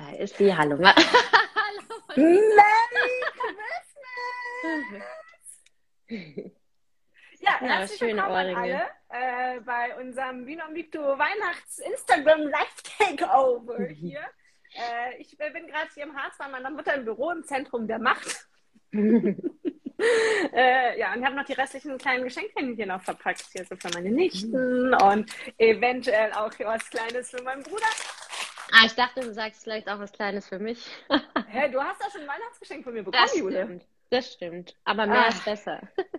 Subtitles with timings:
[0.00, 0.78] Da ist die Hallo.
[0.82, 0.94] Hallo.
[2.16, 4.70] Merry Christmas!
[7.40, 8.82] Ja, Ja, herzlich schöne willkommen Ohrringe.
[9.10, 14.20] alle äh, bei unserem Vino Victo Weihnachts Instagram Live Takeover hier.
[14.74, 17.98] Äh, ich bin gerade hier im Harz bei meiner Mutter im Büro im Zentrum der
[17.98, 18.48] Macht.
[20.54, 23.44] Äh, ja, und habe noch die restlichen kleinen Geschenkchen hier noch verpackt.
[23.52, 27.84] Hier so für meine Nichten und eventuell auch was Kleines für meinen Bruder.
[28.72, 30.84] Ah, ich dachte, du sagst vielleicht auch was Kleines für mich.
[31.48, 33.64] Hä, du hast doch schon ein Weihnachtsgeschenk von mir bekommen, Das Jule.
[33.64, 33.86] stimmt.
[34.10, 34.74] Das stimmt.
[34.84, 35.28] Aber mehr Ah.
[35.28, 35.80] ist besser.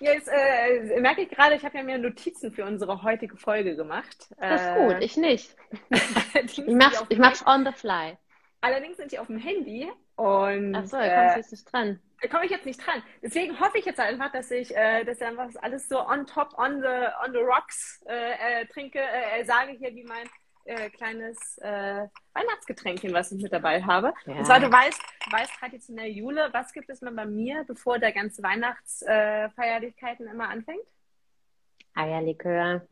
[0.00, 4.28] Jetzt äh, merke ich gerade, ich habe ja mir Notizen für unsere heutige Folge gemacht.
[4.38, 4.96] Das ist gut.
[5.00, 5.54] Ich nicht.
[6.34, 8.16] Ich, mach's, ich mach's on the fly.
[8.62, 12.00] Allerdings sind die auf dem Handy und Ach so, da kommst äh, jetzt nicht dran.
[12.22, 13.02] da komme ich jetzt nicht dran.
[13.22, 16.56] Deswegen hoffe ich jetzt einfach, dass ich, äh, dass ich einfach alles so on top,
[16.58, 16.86] on the,
[17.26, 20.28] on the rocks äh, äh, trinke, äh, äh, sage hier wie mein
[20.70, 24.14] äh, kleines äh, Weihnachtsgetränkchen, was ich mit dabei habe.
[24.26, 24.34] Ja.
[24.36, 27.98] Und zwar, du weißt, du weißt traditionell, Jule, was gibt es mal bei mir, bevor
[27.98, 30.84] der ganze Weihnachtsfeierlichkeiten äh, immer anfängt?
[31.94, 32.86] Eierlikör.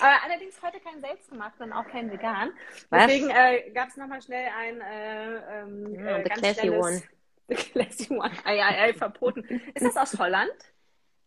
[0.00, 2.50] Aber allerdings heute kein selbstgemacht und auch kein vegan.
[2.90, 3.06] Was?
[3.06, 7.02] Deswegen äh, gab es nochmal schnell ein äh, ähm, äh, the ganz classy schnelles- one.
[7.48, 8.32] The classy one.
[8.44, 9.44] Ei, ei, ei, verboten.
[9.74, 10.50] Ist das aus Holland?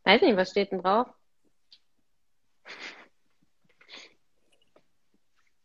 [0.04, 1.08] Weiß nicht, was steht denn drauf?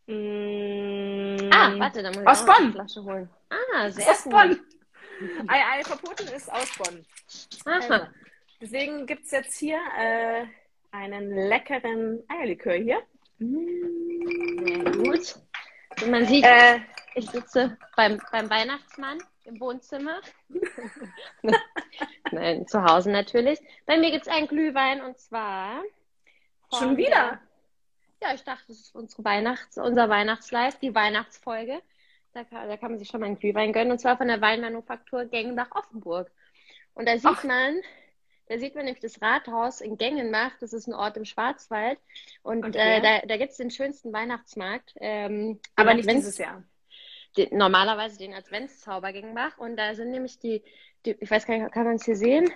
[0.07, 2.71] Mm, Ah, warte, da muss ich Aus eine Bonn.
[2.73, 3.29] Flasche holen.
[3.49, 4.31] Ah, sehr aus gut.
[4.33, 4.59] Bonn.
[5.47, 7.05] Ei, ei, verboten ist aus Bonn.
[7.65, 8.05] Also,
[8.59, 10.45] deswegen gibt es jetzt hier äh,
[10.91, 13.01] einen leckeren Eierlikör hier.
[13.39, 15.35] Sehr gut.
[15.97, 16.79] Wie man sieht, Äh,
[17.15, 20.19] ich sitze beim, beim Weihnachtsmann im Wohnzimmer.
[22.31, 23.59] Nein, zu Hause natürlich.
[23.85, 25.81] Bei mir gibt es einen Glühwein und zwar.
[26.77, 27.39] schon wieder.
[28.27, 31.81] Ja, ich dachte, das ist unsere Weihnachts-, unser Weihnachtslive, die Weihnachtsfolge.
[32.33, 34.41] Da kann, da kann man sich schon mal einen Glühwein gönnen und zwar von der
[34.41, 36.31] Weinmanufaktur Gengenbach-Offenburg.
[36.93, 37.43] Und da sieht Ach.
[37.43, 37.81] man,
[38.47, 41.99] da sieht man nämlich das Rathaus in Gengenbach, das ist ein Ort im Schwarzwald.
[42.41, 42.97] Und Okay.
[42.97, 44.93] äh, da, da gibt es den schönsten Weihnachtsmarkt.
[44.99, 46.63] Ähm, Aber nicht Advents- dieses Jahr.
[47.37, 49.57] den, normalerweise den Adventszauber Gengenbach.
[49.57, 50.63] Und da sind nämlich die,
[51.05, 52.51] die ich weiß gar nicht, kann man es hier sehen?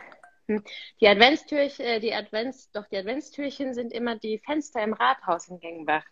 [0.49, 0.63] Hm.
[0.99, 5.59] Die Adventstürchen, äh, die Advents, doch die Adventstürchen sind immer die Fenster im Rathaus in
[5.59, 6.03] Gengenbach.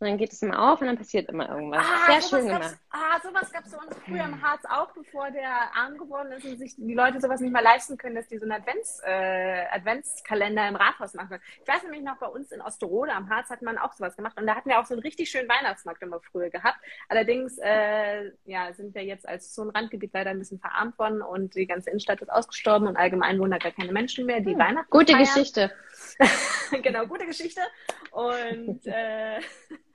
[0.00, 1.84] Und dann geht es immer auf und dann passiert immer irgendwas.
[2.06, 2.74] Sehr schön gemacht.
[2.90, 6.44] ah, sowas gab es bei uns früher im Harz auch, bevor der arm geworden ist
[6.46, 9.66] und sich die Leute sowas nicht mehr leisten können, dass die so einen Advents, äh,
[9.70, 11.38] Adventskalender im Rathaus machen.
[11.62, 14.38] Ich weiß nämlich noch, bei uns in Osterode am Harz hat man auch sowas gemacht
[14.40, 16.78] und da hatten wir auch so einen richtig schönen Weihnachtsmarkt immer früher gehabt.
[17.10, 21.20] Allerdings äh, ja, sind wir jetzt als so ein Randgebiet leider ein bisschen verarmt worden
[21.20, 24.56] und die ganze Innenstadt ist ausgestorben und allgemein wohnen da gar keine Menschen mehr, die
[24.56, 24.98] Weihnachten Hm.
[24.98, 25.24] Gute feiern.
[25.24, 25.72] Geschichte.
[26.82, 27.60] genau, gute Geschichte.
[28.12, 29.40] Und äh,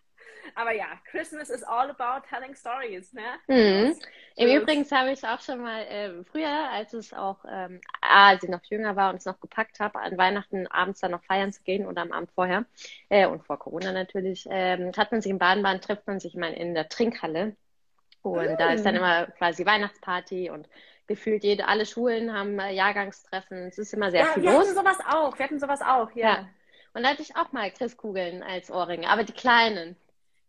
[0.56, 3.22] aber ja, Christmas is all about telling stories, ne?
[3.48, 3.96] Mhm.
[4.38, 8.44] Im Übrigen habe ich auch schon mal ähm, früher, als es auch, ähm, ah, als
[8.44, 11.54] ich noch jünger war und es noch gepackt habe, an Weihnachten abends dann noch feiern
[11.54, 12.66] zu gehen oder am Abend vorher
[13.10, 16.50] äh, und vor Corona natürlich, ähm, hat man sich im Baden-Baden, trifft man sich immer
[16.50, 17.56] in der Trinkhalle
[18.22, 18.98] und da ist dann Mm.
[18.98, 20.68] immer quasi Weihnachtsparty und
[21.08, 24.60] gefühlt jede, alle Schulen haben äh, Jahrgangstreffen, es ist immer sehr ja, viel wir los.
[24.60, 25.38] hatten sowas auch.
[25.38, 26.38] Wir hatten sowas auch, ja.
[26.38, 26.50] Ja.
[26.94, 29.98] Und da hatte ich auch mal Christkugeln als Ohrringe, aber die kleinen.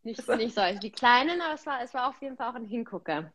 [0.06, 0.36] Nicht, So.
[0.36, 0.78] nicht solche.
[0.78, 3.32] Die kleinen, aber es war, es war auf jeden Fall auch ein Hingucker.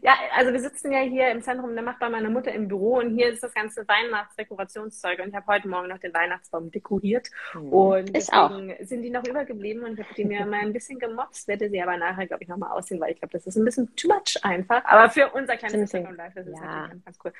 [0.00, 2.98] Ja, also wir sitzen ja hier im Zentrum der Macht bei meiner Mutter im Büro
[2.98, 7.28] und hier ist das ganze Weihnachtsdekorationszeug und ich habe heute Morgen noch den Weihnachtsbaum dekoriert
[7.54, 8.48] und Ist auch.
[8.48, 11.68] deswegen sind die noch übergeblieben und ich habe die mir mal ein bisschen gemobst, werde
[11.68, 14.08] sie aber nachher, glaube ich, nochmal aussehen, weil ich glaube, das ist ein bisschen too
[14.08, 16.60] much einfach, aber für unser kleines Instagram Live, das ist ja.
[16.64, 17.32] natürlich ganz, ganz cool.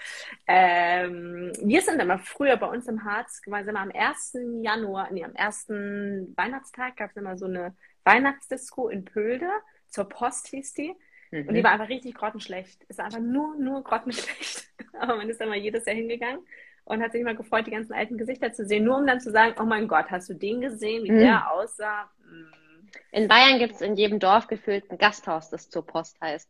[0.47, 4.37] Ähm, wir sind immer früher bei uns im Harz, quasi immer am 1.
[4.61, 9.49] Januar, nee, am ersten Weihnachtstag gab es immer so eine Weihnachtsdisco in Pölde,
[9.89, 10.95] zur Post hieß die.
[11.33, 11.65] Und die Mhm.
[11.65, 12.85] war einfach richtig grottenschlecht.
[12.89, 14.69] Es war einfach nur, nur grottenschlecht.
[15.01, 16.41] Aber man ist dann mal jedes Jahr hingegangen
[16.85, 19.31] und hat sich immer gefreut, die ganzen alten Gesichter zu sehen, nur um dann zu
[19.33, 21.19] sagen, oh mein Gott, hast du den gesehen, wie Mhm.
[21.19, 22.11] der aussah?
[22.25, 22.89] Mm.
[23.11, 26.49] In Bayern gibt es in jedem Dorf gefühlt ein Gasthaus, das zur Post heißt.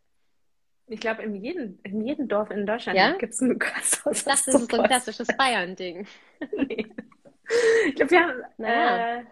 [0.88, 3.12] Ich glaube, in jedem, in jedem Dorf in Deutschland Ja?
[3.16, 4.18] gibt es ein Gasthaus.
[4.18, 6.06] Ich dachte, das ist so ein klassisches Bayern-Ding.
[6.56, 6.86] Nee.
[7.86, 9.18] Ich glaube, wir haben, Naja.
[9.20, 9.24] äh,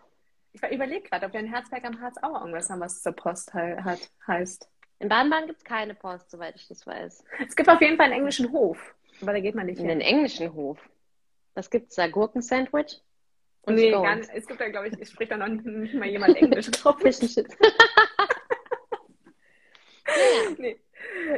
[0.52, 3.52] ich überlege gerade, ob wir in Herzberg am Harz auch irgendwas haben, was zur Post
[3.52, 4.68] he hat, heißt.
[4.98, 7.24] In Baden-Baden gibt es keine Post, soweit ich das weiß.
[7.48, 9.98] Es gibt auf jeden Fall einen englischen Hof, aber da geht man nicht In hin.
[9.98, 10.78] den englischen Hof.
[11.54, 12.06] Was gibt's da?
[12.08, 13.00] Gurkensandwich?
[13.62, 14.30] Und Nee, gar nicht.
[14.32, 16.94] Es gibt da, glaube ich, es spricht da noch nicht, mal jemand Englisch, naja.
[20.58, 20.78] Nee.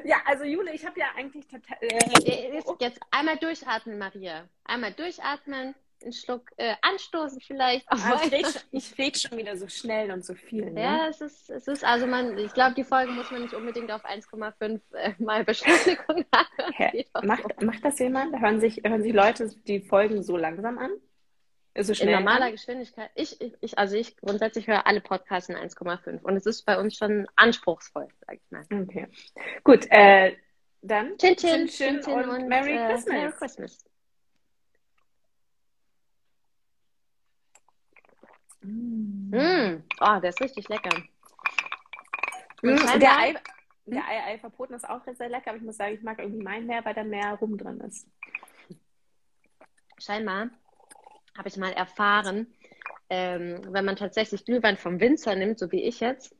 [0.04, 1.76] Ja, also Jule, ich habe ja eigentlich total.
[1.80, 4.48] Äh, Jetzt, jetzt einmal durchatmen, Maria.
[4.64, 5.74] Einmal durchatmen.
[6.04, 7.86] Einen Schluck äh, anstoßen vielleicht.
[7.88, 10.70] Ah, ich rede schon, red schon wieder so schnell und so viel.
[10.70, 10.82] Ne?
[10.82, 13.90] Ja, es ist, es ist, also man, ich glaube, die Folge muss man nicht unbedingt
[13.90, 17.26] auf 1,5 äh, mal Beschleunigung haben.
[17.26, 17.66] Macht, so.
[17.66, 18.40] macht das jemand?
[18.40, 20.90] Hören sich, hören sich Leute die Folgen so langsam an?
[21.76, 22.52] So in normaler an?
[22.52, 23.10] Geschwindigkeit.
[23.16, 26.96] Ich, ich, also ich grundsätzlich höre alle Podcasts in 1,5 und es ist bei uns
[26.96, 28.62] schon anspruchsvoll, sag ich mal.
[28.70, 29.08] Okay.
[29.64, 30.36] Gut, äh,
[30.82, 33.06] dann Chin Chin, Chin, Chin und, und Merry, äh, Christmas.
[33.06, 33.84] Merry Christmas.
[38.64, 39.82] Mm.
[40.00, 40.96] Oh, der ist richtig lecker.
[42.62, 43.34] Mm, der Ei,
[43.86, 46.42] der Ei, Ei verboten ist auch sehr lecker, aber ich muss sagen, ich mag irgendwie
[46.42, 48.08] meinen mehr, weil da mehr rum drin ist.
[49.98, 50.50] Scheinbar
[51.36, 52.54] habe ich mal erfahren,
[53.10, 56.34] ähm, wenn man tatsächlich Glühwein vom Winzer nimmt, so wie ich jetzt,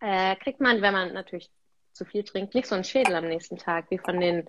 [0.00, 1.50] äh, kriegt man, wenn man natürlich
[1.92, 4.48] zu viel trinkt, nicht so einen Schädel am nächsten Tag, wie von den,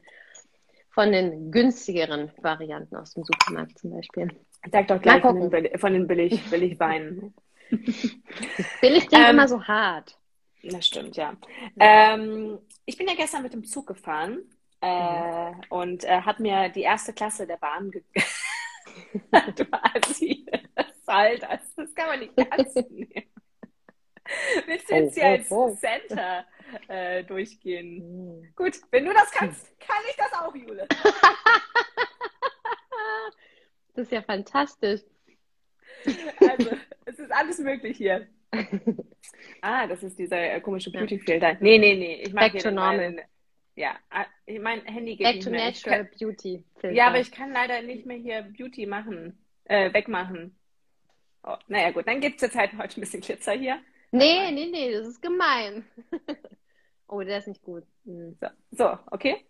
[0.89, 4.29] von den günstigeren Varianten aus dem Supermarkt zum Beispiel.
[4.69, 7.33] Sag doch gleich von den, von den billig, billig Weinen.
[7.69, 10.17] billig klingt ähm, immer so hart.
[10.63, 11.35] Das stimmt, ja.
[11.79, 14.43] Ähm, ich bin ja gestern mit dem Zug gefahren
[14.81, 15.61] äh, mhm.
[15.69, 18.25] und äh, habe mir die erste Klasse der Bahn gegeben.
[19.55, 23.23] du Assi, das halt, das kann man nicht ernst nehmen.
[24.65, 25.75] Willst du jetzt oh, hier oh, als oh.
[25.75, 26.45] Center
[26.87, 28.39] äh, durchgehen?
[28.39, 28.53] Mhm.
[28.55, 30.87] Gut, wenn du das kannst, kann ich das auch, Jule.
[33.93, 35.01] Das ist ja fantastisch.
[36.39, 36.71] Also,
[37.05, 38.27] es ist alles möglich hier.
[39.61, 41.57] Ah, das ist dieser äh, komische Beauty-Filter.
[41.59, 42.23] Nee, nee, nee.
[42.23, 42.97] Ich Back to normal.
[42.97, 43.23] Meine,
[43.75, 44.25] ja, ah,
[44.59, 45.65] mein Handy geht Back nicht to mehr.
[45.65, 46.63] natural kann, beauty.
[46.77, 46.95] Filter.
[46.95, 50.55] Ja, aber ich kann leider nicht mehr hier Beauty machen, äh, wegmachen.
[51.43, 53.79] Oh, naja, gut, dann gibt es jetzt halt heute ein bisschen Glitzer hier.
[54.11, 55.85] Nee, nee, nee, das ist gemein.
[57.07, 57.83] oh, der ist nicht gut.
[58.05, 58.35] Hm.
[58.39, 59.45] So, so, okay.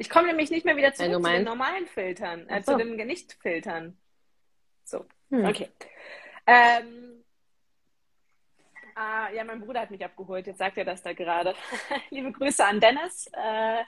[0.00, 2.72] Ich komme nämlich nicht mehr wieder zurück zu den normalen Filtern, äh, so.
[2.72, 3.98] zu den Nicht-Filtern.
[4.82, 5.44] So, hm.
[5.44, 5.68] okay.
[6.46, 7.10] Ähm,
[8.94, 10.46] Ah, ja, mein Bruder hat mich abgeholt.
[10.46, 11.54] Jetzt sagt er das da gerade.
[12.10, 13.30] Liebe Grüße an Dennis.
[13.32, 13.82] Äh,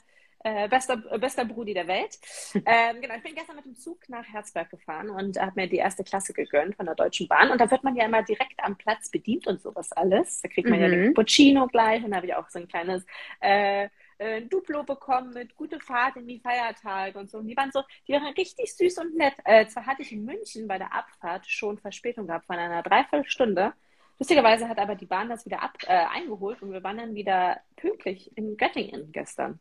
[0.44, 2.18] äh, bester, bester Brudi der Welt.
[2.64, 5.76] Ähm, genau, ich bin gestern mit dem Zug nach Herzberg gefahren und habe mir die
[5.76, 7.50] erste Klasse gegönnt von der Deutschen Bahn.
[7.50, 10.40] Und da wird man ja immer direkt am Platz bedient und sowas alles.
[10.40, 10.84] Da kriegt man mhm.
[10.84, 13.04] ja den Cappuccino gleich und da habe ich auch so ein kleines
[13.40, 13.88] äh,
[14.18, 17.38] äh, Duplo bekommen mit gute Fahrt in die Feiertage und so.
[17.38, 19.34] Und die waren so, die waren richtig süß und nett.
[19.44, 23.72] Äh, zwar hatte ich in München bei der Abfahrt schon Verspätung gehabt von einer Dreiviertelstunde.
[24.18, 27.60] Lustigerweise hat aber die Bahn das wieder ab, äh, eingeholt und wir waren dann wieder
[27.76, 29.58] pünktlich in Göttingen gestern.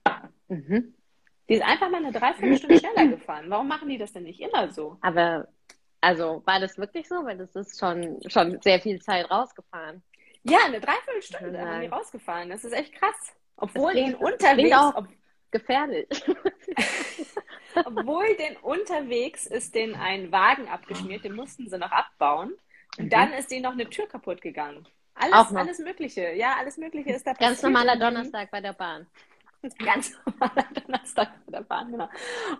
[0.49, 0.93] Mhm.
[1.49, 3.49] Die ist einfach mal eine Dreiviertelstunde schneller gefahren.
[3.49, 4.97] Warum machen die das denn nicht immer so?
[5.01, 5.47] Aber,
[5.99, 7.15] also, war das wirklich so?
[7.25, 10.03] Weil das ist schon, schon sehr viel Zeit rausgefahren.
[10.43, 12.49] Ja, eine Dreiviertelstunde haben die rausgefahren.
[12.49, 13.33] Das ist echt krass.
[13.61, 14.75] Obwohl den unterwegs.
[14.75, 15.05] Auch
[15.51, 16.07] gefährlich.
[17.85, 22.53] obwohl den unterwegs ist den ein Wagen abgeschmiert, den mussten sie noch abbauen.
[22.97, 23.09] Und mhm.
[23.09, 24.85] dann ist denen noch eine Tür kaputt gegangen.
[25.15, 26.33] Alles, alles Mögliche.
[26.33, 27.49] Ja, alles Mögliche ist da passiert.
[27.49, 29.07] Ganz normaler Donnerstag bei der Bahn.
[29.85, 32.09] Ganz normaler Donnerstag bei der Bahn, genau.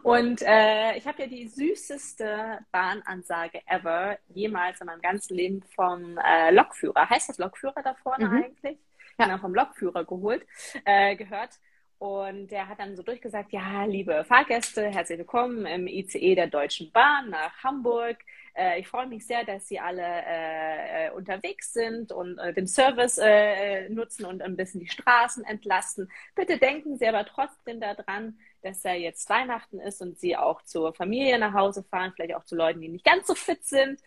[0.04, 6.18] Und äh, ich habe ja die süßeste Bahnansage ever jemals in meinem ganzen Leben vom
[6.20, 7.10] äh, Lokführer.
[7.10, 8.44] Heißt das Lokführer da vorne mhm.
[8.44, 8.78] eigentlich?
[9.22, 9.28] Ja.
[9.28, 10.46] Genau, vom Lokführer geholt,
[10.84, 11.52] äh, gehört.
[12.00, 16.92] Und der hat dann so durchgesagt, ja, liebe Fahrgäste, herzlich willkommen im ICE der Deutschen
[16.92, 18.18] Bahn nach Hamburg.
[18.56, 22.66] Äh, ich freue mich sehr, dass Sie alle äh, äh, unterwegs sind und äh, den
[22.66, 26.12] Service äh, nutzen und ein bisschen die Straßen entlasten.
[26.34, 30.96] Bitte denken Sie aber trotzdem daran, dass ja jetzt Weihnachten ist und Sie auch zur
[30.96, 34.02] Familie nach Hause fahren, vielleicht auch zu Leuten, die nicht ganz so fit sind.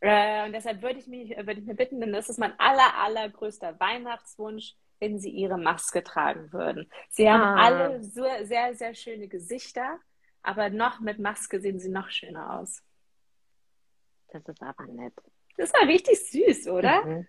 [0.00, 2.96] Äh, und deshalb würde ich, mich, würde ich mir bitten, denn das ist mein aller,
[2.98, 6.90] allergrößter Weihnachtswunsch, wenn Sie Ihre Maske tragen würden.
[7.10, 7.64] Sie haben ah.
[7.64, 9.98] alle so, sehr, sehr schöne Gesichter,
[10.42, 12.82] aber noch mit Maske sehen Sie noch schöner aus.
[14.28, 15.14] Das ist aber nett.
[15.56, 17.04] Das war richtig süß, oder?
[17.04, 17.26] Mhm.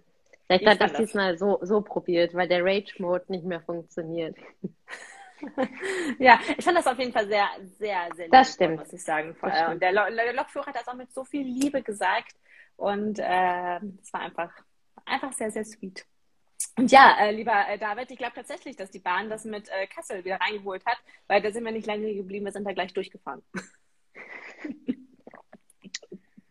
[0.47, 4.35] Vielleicht ich hat das diesmal so, so probiert, weil der Rage-Mode nicht mehr funktioniert.
[6.19, 7.47] ja, ich fand das auf jeden Fall sehr,
[7.77, 8.79] sehr, sehr das stimmt.
[8.79, 9.35] muss ich sagen.
[9.41, 12.33] Und der, der Lokführer hat das auch mit so viel Liebe gesagt.
[12.77, 14.51] Und äh, es war einfach,
[15.05, 16.05] einfach sehr, sehr sweet.
[16.77, 19.87] Und ja, äh, lieber äh, David, ich glaube tatsächlich, dass die Bahn das mit äh,
[19.87, 22.93] Kassel wieder reingeholt hat, weil da sind wir nicht lange geblieben, wir sind da gleich
[22.93, 23.43] durchgefahren.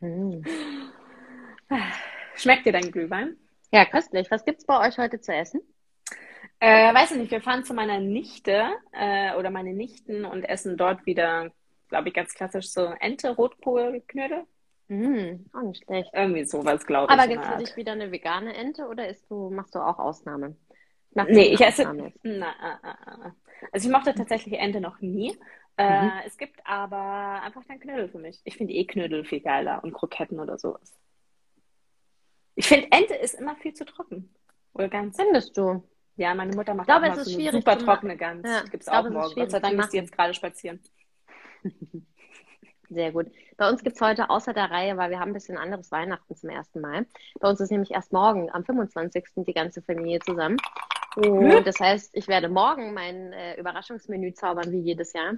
[0.00, 0.45] Hm.
[2.35, 3.37] Schmeckt dir dein Glühwein?
[3.73, 4.30] Ja, köstlich.
[4.30, 5.61] Was gibt es bei euch heute zu essen?
[6.61, 10.76] Äh, weiß ich nicht, wir fahren zu meiner Nichte äh, oder meine Nichten und essen
[10.76, 11.50] dort wieder,
[11.88, 14.45] glaube ich, ganz klassisch so Ente, Rotkohlknödel.
[14.88, 16.11] Mm, auch nicht schlecht.
[16.12, 17.19] Irgendwie sowas, glaube ich.
[17.19, 19.99] Aber gibt es für dich wieder eine vegane Ente oder isst du, machst du auch
[19.99, 20.57] Ausnahmen?
[21.12, 22.12] Machst nee, ich esse.
[22.23, 23.35] Na, ah, ah, ah.
[23.73, 25.37] Also ich mochte tatsächlich Ente noch nie.
[25.76, 26.12] Äh, mhm.
[26.26, 28.40] Es gibt aber einfach kein Knödel für mich.
[28.45, 30.95] Ich finde eh Knödel viel geiler und Kroketten oder sowas.
[32.55, 34.35] Ich finde, Ente ist immer viel zu trocken.
[34.73, 35.16] Oder ganz.
[35.16, 35.83] Findest du?
[36.16, 38.47] Ja, meine Mutter macht glaube, auch mal so eine super trockene Gans.
[38.47, 39.35] Ja, gibt es auch morgen.
[39.35, 40.81] Gott sei Dank ist die jetzt gerade spazieren.
[42.88, 43.26] Sehr gut.
[43.57, 46.37] Bei uns gibt es heute außer der Reihe, weil wir haben ein bisschen anderes Weihnachten
[46.37, 47.07] zum ersten Mal.
[47.40, 49.25] Bei uns ist nämlich erst morgen, am 25.
[49.47, 50.59] die ganze Familie zusammen.
[51.16, 55.35] Und das heißt, ich werde morgen mein äh, Überraschungsmenü zaubern, wie jedes Jahr.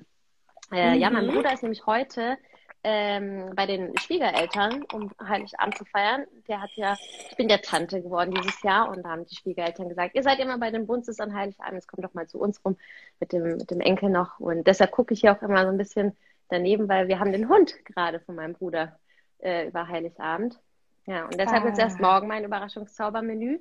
[0.73, 1.01] Äh, mhm.
[1.01, 1.35] Ja, mein mhm.
[1.35, 2.37] Bruder ist nämlich heute
[2.85, 6.25] ähm, bei den Schwiegereltern, um Heiligabend zu feiern.
[6.49, 6.97] Der hat ja,
[7.31, 10.39] ich bin der Tante geworden dieses Jahr und da haben die Schwiegereltern gesagt, ihr seid
[10.39, 12.77] immer bei den Bunzes an Heiligabend, jetzt kommt doch mal zu uns rum
[13.21, 14.39] mit dem, mit dem Enkel noch.
[14.41, 16.17] Und deshalb gucke ich hier auch immer so ein bisschen
[16.49, 18.99] daneben, weil wir haben den Hund gerade von meinem Bruder
[19.39, 20.59] äh, über Heiligabend.
[21.07, 21.69] Ja, und deshalb ah.
[21.69, 23.61] ist erst morgen mein Überraschungszaubermenü.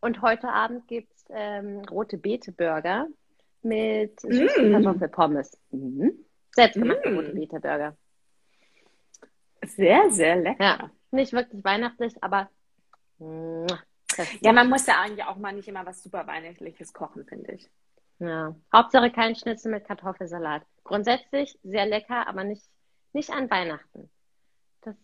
[0.00, 3.06] Und heute Abend gibt es ähm, rote Beete-Burger
[3.62, 4.72] mit mm.
[4.72, 5.58] Kartoffelpommes.
[5.70, 6.12] Mhm.
[6.52, 7.16] Selbstgemachte mm.
[7.16, 7.96] rote Beete-Burger.
[9.64, 10.62] Sehr, sehr lecker.
[10.62, 12.48] Ja, nicht wirklich weihnachtlich, aber.
[14.40, 17.68] Ja, man muss ja eigentlich auch mal nicht immer was super Weihnachtliches kochen, finde ich.
[18.20, 18.54] Ja.
[18.72, 20.62] Hauptsache kein Schnitzel mit Kartoffelsalat.
[20.88, 22.64] Grundsätzlich sehr lecker, aber nicht,
[23.12, 24.10] nicht an Weihnachten.
[24.80, 24.96] Das,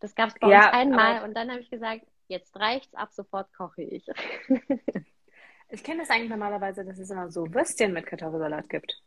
[0.00, 3.08] das gab es bei ja, uns einmal und dann habe ich gesagt, jetzt reicht's, ab
[3.12, 4.06] sofort koche ich.
[5.70, 9.00] ich kenne das eigentlich normalerweise, dass es immer so Würstchen mit Kartoffelsalat gibt.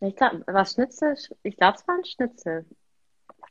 [0.00, 1.16] Ich glaube, was Schnitzel?
[1.42, 2.66] Ich glaube, es war ein Schnitzel.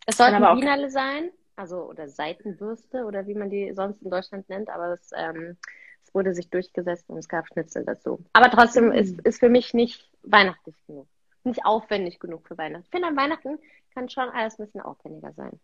[0.05, 4.69] Es sollten Wienerle sein, also oder Seitenwürste oder wie man die sonst in Deutschland nennt,
[4.69, 5.57] aber es, ähm,
[6.05, 8.23] es wurde sich durchgesetzt und es gab Schnitzel dazu.
[8.33, 8.93] Aber trotzdem mhm.
[8.93, 11.07] ist, ist für mich nicht weihnachtlich genug.
[11.43, 12.85] Nicht aufwendig genug für Weihnachten.
[12.85, 13.59] Ich finde, an Weihnachten
[13.93, 15.59] kann schon alles ein bisschen aufwendiger sein.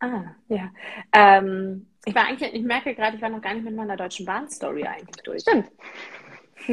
[0.00, 0.70] Ah, ja.
[1.12, 4.26] Ähm, ich war eigentlich, ich merke gerade, ich war noch gar nicht mit meiner Deutschen
[4.26, 5.42] Bahn-Story eigentlich durch.
[5.42, 5.70] Stimmt.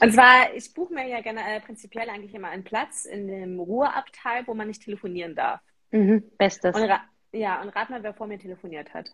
[0.00, 3.58] Und zwar, ich buche mir ja gerne äh, prinzipiell eigentlich immer einen Platz in dem
[3.58, 5.60] Ruheabteil, wo man nicht telefonieren darf.
[5.90, 6.76] Mhm, bestes.
[6.76, 6.90] Und
[7.32, 9.10] ja, und rat mal, wer vor mir telefoniert hat.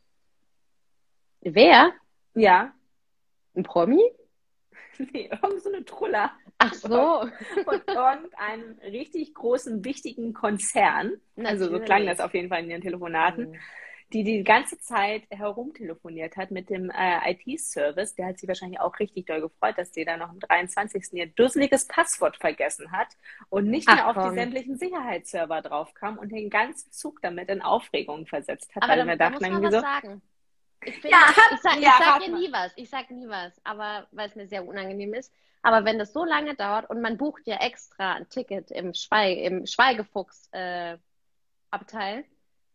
[1.40, 1.92] Wer?
[2.34, 2.72] Ja.
[3.54, 4.00] Ein Promi?
[5.14, 6.30] Nee, irgend so eine Truller.
[6.58, 7.26] Ach so.
[7.64, 11.12] Von irgendeinem richtig großen, wichtigen Konzern.
[11.36, 11.62] Natürlich.
[11.62, 13.52] Also so klang das auf jeden Fall in ihren Telefonaten.
[13.52, 13.56] Mhm
[14.12, 18.14] die die ganze Zeit herumtelefoniert hat mit dem äh, IT-Service.
[18.16, 21.12] Der hat sich wahrscheinlich auch richtig doll gefreut, dass die da noch am 23.
[21.12, 23.08] ihr dusseliges Passwort vergessen hat
[23.48, 24.30] und nicht Ach, mehr auf komm.
[24.30, 28.82] die sämtlichen Sicherheitsserver draufkam und den ganzen Zug damit in Aufregung versetzt hat.
[28.82, 30.22] Aber weil wir dachten, muss man was so, sagen.
[30.84, 33.52] Ich, bin, ja, ich, sag, ja, ich sag dir nie was, ich sag nie was,
[33.64, 35.32] aber weil es mir sehr unangenehm ist.
[35.62, 39.36] Aber wenn das so lange dauert und man bucht ja extra ein Ticket im, Schweig,
[39.38, 42.24] im Schweigefuchs-Abteil, äh,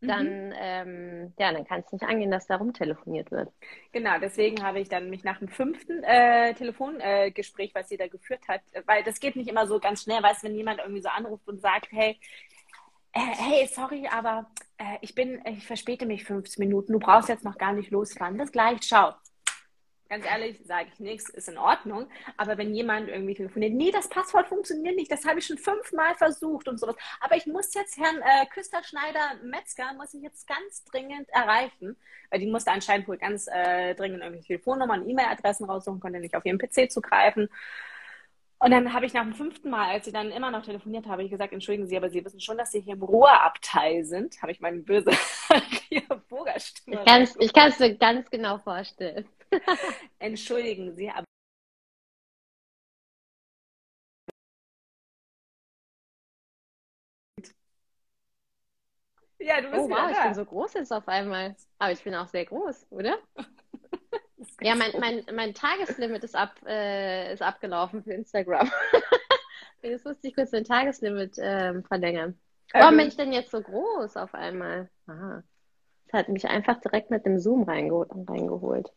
[0.02, 0.54] dann, mhm.
[0.56, 3.50] ähm, ja, dann kann es nicht angehen, dass da rumtelefoniert wird.
[3.92, 8.08] Genau, deswegen habe ich dann mich nach dem fünften äh, Telefongespräch, äh, was sie da
[8.08, 11.10] geführt hat, weil das geht nicht immer so ganz schnell, weißt wenn jemand irgendwie so
[11.10, 12.20] anruft und sagt, hey,
[13.16, 17.44] äh, hey, sorry, aber äh, ich bin, ich verspäte mich 15 Minuten, du brauchst jetzt
[17.44, 18.38] noch gar nicht losfahren.
[18.38, 19.16] Bis gleich, ciao
[20.10, 22.08] ganz ehrlich, sage ich nichts, ist in Ordnung.
[22.38, 26.16] Aber wenn jemand irgendwie telefoniert, nee, das Passwort funktioniert nicht, das habe ich schon fünfmal
[26.16, 26.96] versucht und sowas.
[27.20, 31.96] Aber ich muss jetzt Herrn äh, Küster-Schneider Metzger, muss ich jetzt ganz dringend erreichen.
[32.30, 36.46] Weil die musste anscheinend wohl ganz äh, dringend irgendwelche Telefonnummern, E-Mail-Adressen raussuchen, konnte nicht auf
[36.46, 37.50] ihren PC zugreifen.
[38.66, 41.22] Und dann habe ich nach dem fünften Mal, als sie dann immer noch telefoniert habe,
[41.22, 44.42] ich gesagt, entschuldigen Sie, aber Sie wissen schon, dass Sie hier im Ruheabteil sind.
[44.42, 45.12] Habe ich meine böse
[46.30, 47.00] Burgerstimme.
[47.38, 49.30] Ich kann es mir ganz genau vorstellen.
[50.18, 51.26] Entschuldigen Sie, aber
[59.38, 61.56] Ja, du bist oh, wow, ich bin so groß jetzt auf einmal.
[61.78, 63.20] Aber ich bin auch sehr groß, oder?
[64.62, 68.72] Ja, mein, mein, mein Tageslimit ist, ab, äh, ist abgelaufen für Instagram.
[69.82, 72.40] jetzt musste ich kurz mein Tageslimit ähm, verlängern.
[72.74, 74.90] Warum ähm, bin ich denn jetzt so groß auf einmal?
[75.08, 75.44] Aha.
[76.08, 78.12] Das hat mich einfach direkt mit dem Zoom reingeholt.
[78.12, 78.92] reingeholt.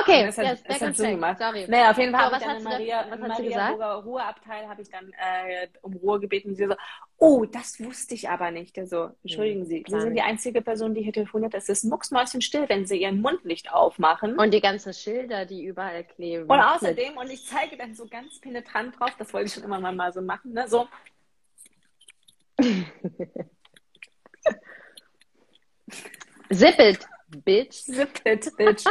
[0.00, 1.38] Okay, das hat, yes, das hat Sinn gemacht.
[1.38, 1.66] Sorry.
[1.68, 5.12] Naja, auf jeden Fall habe ich dann Maria, da, Maria Burger Ruheabteil habe ich dann
[5.12, 6.54] äh, um Ruhe gebeten.
[6.54, 6.74] Sie so,
[7.18, 8.78] oh, das wusste ich aber nicht.
[8.78, 11.54] Also, entschuldigen Sie, Sie sind die einzige Person, die hier telefoniert.
[11.54, 14.38] Es ist mucksmäuschenstill, wenn Sie Ihren Mund nicht aufmachen.
[14.38, 16.44] Und die ganzen Schilder, die überall kleben.
[16.44, 19.80] Und außerdem, und ich zeige dann so ganz penetrant drauf, das wollte ich schon immer
[19.80, 20.68] mal so machen, ne?
[20.68, 20.88] so.
[26.52, 27.06] Zippelt,
[27.42, 27.84] Bitch.
[27.84, 28.84] Zippelt, Bitch.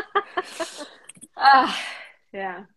[1.35, 1.77] Ach,
[2.31, 2.67] ja.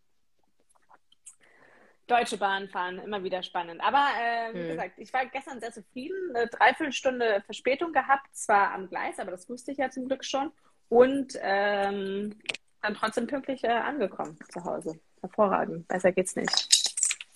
[2.07, 3.83] Deutsche Bahn fahren, immer wieder spannend.
[3.83, 4.69] Aber äh, wie hm.
[4.69, 6.35] gesagt, ich war gestern sehr zufrieden.
[6.35, 10.51] Eine Dreiviertelstunde Verspätung gehabt, zwar am Gleis, aber das wusste ich ja zum Glück schon.
[10.89, 12.35] Und ähm,
[12.81, 14.99] dann trotzdem pünktlich äh, angekommen zu Hause.
[15.21, 15.87] Hervorragend.
[15.87, 16.69] Besser geht's nicht.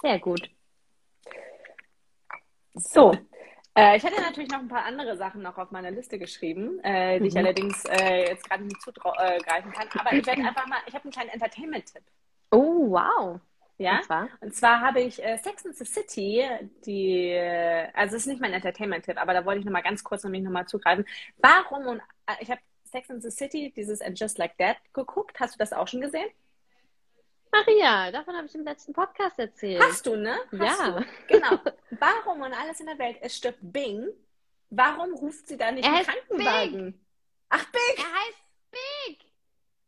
[0.01, 0.51] Sehr gut.
[2.75, 3.13] So.
[3.75, 7.21] Äh, ich hatte natürlich noch ein paar andere Sachen noch auf meiner Liste geschrieben, äh,
[7.21, 7.39] die ich Mhm.
[7.39, 9.89] allerdings äh, jetzt gerade nicht zugreifen kann.
[9.99, 12.03] Aber ich werde einfach mal, ich habe einen kleinen Entertainment-Tipp.
[12.51, 13.41] Oh, wow.
[13.79, 13.97] Ja?
[13.97, 14.29] Und zwar?
[14.41, 16.45] Und zwar habe ich äh, Sex and the City,
[16.85, 20.23] die, äh, also es ist nicht mein Entertainment-Tipp, aber da wollte ich nochmal ganz kurz
[20.25, 21.07] nämlich nochmal zugreifen.
[21.39, 25.41] Warum und äh, ich habe Sex and the City, dieses And Just Like That geguckt.
[25.41, 26.29] Hast du das auch schon gesehen?
[27.53, 29.83] Maria, davon habe ich im letzten Podcast erzählt.
[29.83, 30.37] Hast du, ne?
[30.59, 30.91] Hast Ja.
[31.01, 31.07] Du.
[31.29, 31.59] Genau.
[31.91, 34.09] Warum und alles in der Welt, es stirbt Bing.
[34.71, 37.07] Warum ruft sie da nicht Er einen Krankenwagen?
[37.51, 37.99] Ach, Big!
[37.99, 38.39] Er heißt
[38.71, 39.19] Big.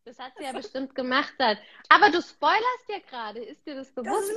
[0.04, 1.56] Das hat sie ja bestimmt gemacht dann.
[1.88, 3.40] Aber du spoilerst ja gerade.
[3.42, 4.32] Ist dir das bewusst?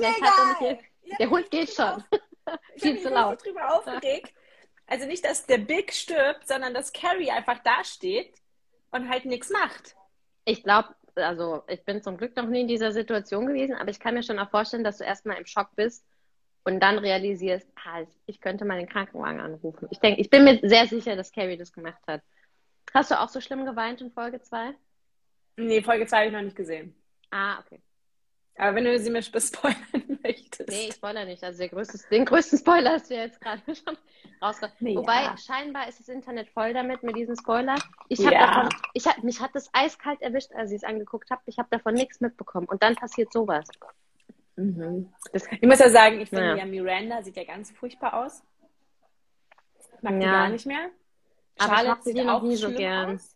[0.60, 0.78] er.
[1.02, 1.84] Ich hab Der Hund geht schon.
[1.84, 2.04] auf-
[2.74, 3.44] Ich Viel zu richtig laut.
[3.44, 4.32] drüber aufgeregt.
[4.86, 8.34] Also nicht, dass der Big stirbt, sondern dass Carrie einfach dasteht
[8.90, 9.94] und halt nichts macht.
[10.46, 14.00] Ich glaube, also ich bin zum Glück noch nie in dieser Situation gewesen, aber ich
[14.00, 16.04] kann mir schon auch vorstellen, dass du erstmal im Schock bist
[16.64, 19.88] und dann realisierst, ah, ich könnte mal den Krankenwagen anrufen.
[19.90, 22.22] Ich denke, ich bin mir sehr sicher, dass Carrie das gemacht hat.
[22.94, 24.74] Hast du auch so schlimm geweint in Folge 2?
[25.56, 26.94] Nee, Folge 2 habe ich noch nicht gesehen.
[27.30, 27.80] Ah, okay.
[28.56, 30.68] Aber wenn du sie mir spoilern möchtest.
[30.68, 31.42] Nee, ich spoiler nicht.
[31.42, 33.96] Also der größte, den größten Spoiler hast du ja jetzt gerade schon
[34.42, 34.80] rausgebracht.
[34.80, 35.36] Nee, Wobei, ja.
[35.36, 37.74] scheinbar ist das Internet voll damit, mit diesen Spoiler.
[38.08, 38.46] Ich habe Ja.
[38.46, 41.42] davon, ich hab, mich hat das eiskalt erwischt, als ich es angeguckt habe.
[41.46, 42.66] Ich habe davon nichts mitbekommen.
[42.66, 43.66] Und dann passiert sowas.
[44.56, 45.12] Mhm.
[45.32, 46.56] Das, Ich muss ja sagen, ich finde Ja.
[46.56, 48.42] ja Miranda sieht ja ganz furchtbar aus.
[49.96, 50.90] Ich mag die gar nicht mehr.
[51.58, 53.14] Aber Charlotte sieht auch nie so gern.
[53.16, 53.34] aus.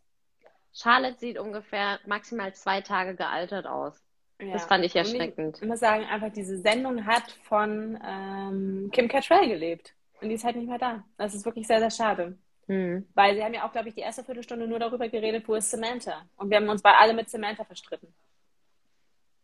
[0.72, 4.00] Charlotte sieht ungefähr maximal zwei Tage gealtert aus.
[4.42, 4.52] Ja.
[4.54, 5.58] Das fand ich Und erschreckend.
[5.62, 9.94] Ich muss sagen, einfach diese Sendung hat von ähm, Kim Cattrall gelebt.
[10.20, 11.04] Und die ist halt nicht mehr da.
[11.16, 12.36] Das ist wirklich sehr, sehr schade.
[12.66, 13.06] Hm.
[13.14, 15.70] Weil sie haben ja auch, glaube ich, die erste Viertelstunde nur darüber geredet, wo ist
[15.70, 16.22] Samantha.
[16.36, 18.14] Und wir haben uns bei alle mit Samantha verstritten.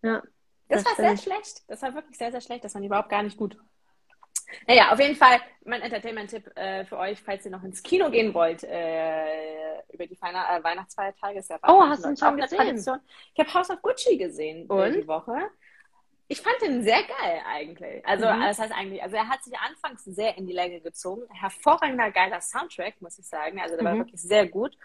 [0.02, 0.22] Ja,
[0.68, 1.34] Das, Das war sehr stimmt.
[1.36, 1.62] schlecht.
[1.68, 2.64] Das war wirklich sehr, sehr schlecht.
[2.64, 3.56] Das fand ich überhaupt gar nicht gut.
[4.66, 8.32] Naja, auf jeden Fall mein Entertainment-Tipp äh, für euch, falls ihr noch ins Kino gehen
[8.34, 12.58] wollt, äh, über die Feiner, äh, Weihnachtsfeiertage ist ja Oh, hast du ihn schon gesehen?
[12.58, 13.00] Tradition.
[13.34, 14.94] Ich habe House of Gucci gesehen äh, Und?
[14.94, 15.50] die Woche.
[16.30, 18.06] Ich fand den sehr geil eigentlich.
[18.06, 18.40] Also, Mhm.
[18.42, 21.22] das heißt eigentlich, also er hat sich anfangs sehr in die Länge gezogen.
[21.32, 23.60] Hervorragender, geiler Soundtrack, muss ich sagen.
[23.60, 23.98] Also der war Mhm.
[24.00, 24.76] wirklich sehr gut.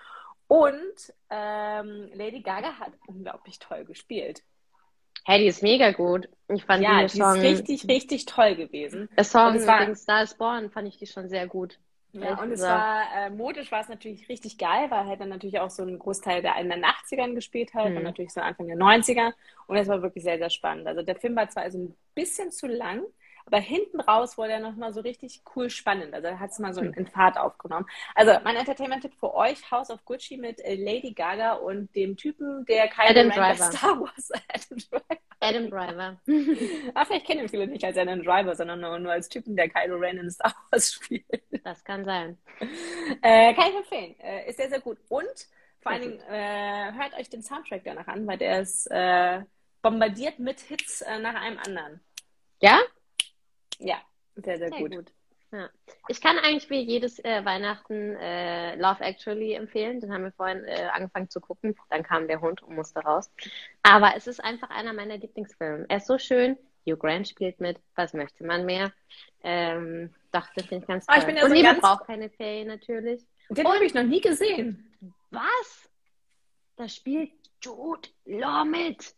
[0.47, 4.43] Und ähm, Lady Gaga hat unglaublich toll gespielt.
[5.25, 6.27] Hey, die ist mega gut.
[6.49, 9.09] Ich fand Ja, die die Song, ist richtig, richtig toll gewesen.
[9.17, 11.79] der Song Und war- Star is Born fand ich die schon sehr gut.
[12.11, 15.59] Ja, und es war, äh, modisch war es natürlich richtig geil, weil halt dann natürlich
[15.59, 17.97] auch so ein Großteil der in den 80ern gespielt hat Mhm.
[17.97, 19.33] und natürlich so Anfang der 90er.
[19.65, 20.85] Und es war wirklich sehr, sehr spannend.
[20.87, 23.03] Also der Film war zwar also ein bisschen zu lang,
[23.45, 26.13] aber hinten raus wurde er nochmal so richtig cool spannend.
[26.13, 27.85] Also er hat es mal so in, in Fahrt aufgenommen.
[28.15, 32.65] Also mein Entertainment-Tipp für euch, House of Gucci mit äh, Lady Gaga und dem Typen,
[32.65, 33.71] der Driver.
[33.71, 35.19] Star Wars Adam Driver.
[35.39, 36.21] Adam Driver.
[36.95, 39.67] Ah, vielleicht kennen ihn viele nicht als Adam Driver, sondern nur, nur als Typen, der
[39.69, 41.25] Kylo Ren in Star Wars spielt.
[41.63, 42.37] Das kann sein.
[43.21, 44.19] Äh, kann ich empfehlen.
[44.19, 44.99] Äh, ist sehr, sehr gut.
[45.09, 45.25] Und
[45.81, 49.41] vor Sehr allen Dingen äh, hört euch den Soundtrack danach an, weil der ist äh,
[49.81, 51.99] bombardiert mit Hits äh, nach einem anderen.
[52.61, 52.79] Ja?
[53.79, 53.97] Ja,
[54.35, 54.91] sehr, sehr, Sehr gut.
[54.95, 55.11] gut.
[55.51, 55.69] Ja.
[56.07, 59.99] Ich kann eigentlich wie jedes äh, Weihnachten äh, Love Actually empfehlen.
[59.99, 61.75] Den haben wir vorhin äh, angefangen zu gucken.
[61.91, 63.31] Dann kam der Hund und musste raus.
[63.83, 65.85] Aber es ist einfach einer meiner Lieblingsfilme.
[65.89, 66.57] Er ist so schön.
[66.87, 67.79] Hugh Grant spielt mit.
[67.95, 68.91] Was möchte man mehr?
[69.43, 71.17] Ähm, doch, das finde ich ganz toll.
[71.19, 73.21] ich bin ja und so ganz- braucht keine Ferien natürlich.
[73.49, 74.91] Den habe ich noch nie gesehen.
[75.29, 75.89] Was?
[76.77, 77.31] Da spielt
[77.61, 79.13] Jude Law mit.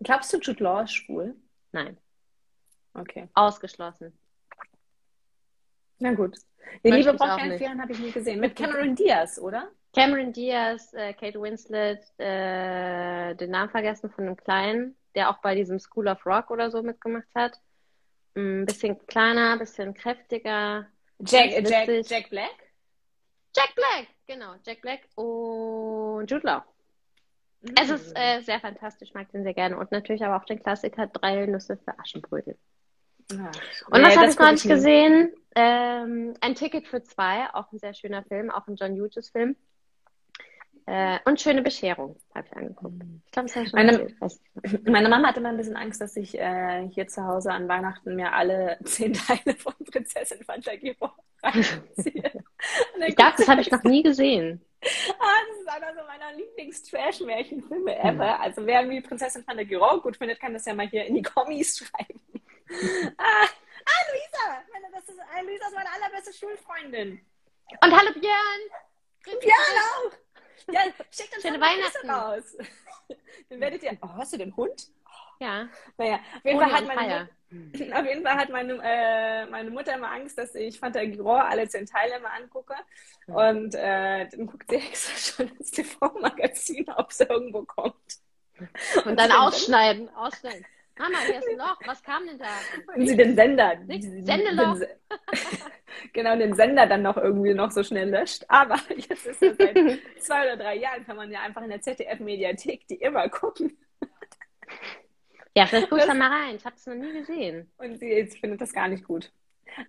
[0.00, 1.36] Glaubst du, Jude Law ist schwul?
[1.70, 1.96] Nein,
[3.00, 3.28] Okay.
[3.34, 4.18] ausgeschlossen.
[5.98, 6.36] Na gut.
[6.84, 7.58] Die Möchte Liebe braucht auch keine nicht.
[7.60, 8.40] Ferien habe ich nie gesehen.
[8.40, 9.68] Mit Cameron Diaz, oder?
[9.94, 15.54] Cameron Diaz, äh, Kate Winslet, äh, den Namen vergessen von einem Kleinen, der auch bei
[15.54, 17.58] diesem School of Rock oder so mitgemacht hat.
[18.36, 20.86] Ein bisschen kleiner, ein bisschen kräftiger.
[21.20, 21.88] Jack, Jack.
[22.06, 22.54] Jack Black?
[23.56, 26.64] Jack Black, genau, Jack Black und Jude Law.
[27.80, 29.76] Es ist äh, sehr fantastisch, mag den sehr gerne.
[29.76, 32.56] Und natürlich aber auch den Klassiker Drei Nüsse für Aschenbrödel.
[33.30, 35.32] Und Nee, was habe das ich noch nicht gesehen?
[35.54, 39.56] Ähm, ein Ticket für zwei, auch ein sehr schöner Film, auch ein John Hughes Film.
[40.86, 42.94] Äh, und Schöne Bescherung habe ich angeguckt.
[43.26, 44.06] Ich glaube, das habe Meine-.
[44.90, 48.16] Meine Mama hatte immer ein bisschen Angst, dass ich äh, hier zu Hause an Weihnachten
[48.16, 51.10] mir alle zehn Teile von Prinzessin Fantagiro
[51.42, 52.32] reinziehe.
[53.06, 54.60] Ich glaube, das habe ich noch nie gesehen.
[54.82, 58.40] Ah, das ist einer so meiner Lieblings-Trash-Märchenfilme ever.
[58.40, 61.78] Also wer irgendwie Prinzessin Fantagiro gut findet, kann das ja mal hier in die Kommis
[61.78, 62.20] schreiben.
[63.18, 63.46] Ah,
[63.86, 64.64] ah, Luisa!
[64.72, 67.20] Meine, ist, ah, Luisa ist meine allerbeste Schulfreundin.
[67.82, 68.60] Und hallo Björn!
[69.24, 69.38] Grüß.
[69.40, 70.72] Björn auch!
[70.72, 72.10] Ja, schickt uns Schöne Weihnachten.
[72.10, 72.56] raus.
[73.48, 73.96] Dann werdet ihr...
[74.02, 74.88] Oh, hast du den Hund?
[75.40, 77.28] Ja, Naja, auf jeden Pony Fall hat meine,
[77.94, 81.86] Auf jeden Fall hat meine, äh, meine Mutter immer Angst, dass ich Fantagiro alle zehn
[81.86, 82.74] Teile immer angucke.
[83.26, 87.94] Und äh, dann guckt sie extra schon ins TV-Magazin, ob es irgendwo kommt.
[88.96, 90.66] Und, Und dann ausschneiden, ausschneiden.
[90.98, 91.78] Mama, hier ist ein Loch.
[91.86, 92.46] Was kam denn da?
[92.94, 93.78] Und sie den Sender.
[93.86, 94.78] Sendeloch.
[94.78, 94.88] Den,
[96.12, 98.44] genau, den Sender dann noch irgendwie noch so schnell löscht.
[98.48, 99.76] Aber jetzt ist es seit
[100.20, 103.76] zwei oder drei Jahren, kann man ja einfach in der ZDF-Mediathek die immer gucken.
[105.54, 106.56] Ja, vielleicht guckst du mal rein.
[106.56, 107.70] Ich habe es noch nie gesehen.
[107.78, 109.32] Und sie findet das gar nicht gut.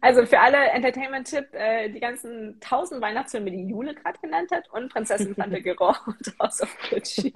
[0.01, 4.91] Also für alle Entertainment-Tipp, äh, die ganzen tausend Weihnachtsfilme, die Jule gerade genannt hat und
[4.91, 7.33] Prinzessin Tante Gero und House of Gucci.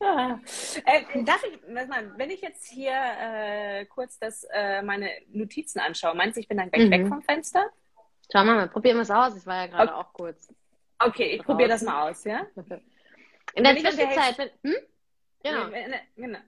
[0.00, 6.36] Äh, darf ich, wenn ich jetzt hier äh, kurz das, äh, meine Notizen anschaue, meinst
[6.36, 6.90] du, ich bin dann gleich mhm.
[6.90, 7.64] weg vom Fenster?
[8.32, 9.36] Schau mal, probieren wir es aus.
[9.36, 10.00] Ich war ja gerade okay.
[10.00, 10.48] auch kurz.
[10.98, 12.46] Okay, ich probiere das mal aus, ja?
[13.54, 14.76] In der Zwischenzeit, wenn, hm?
[15.42, 15.66] Genau.
[15.66, 16.38] In, in, genau.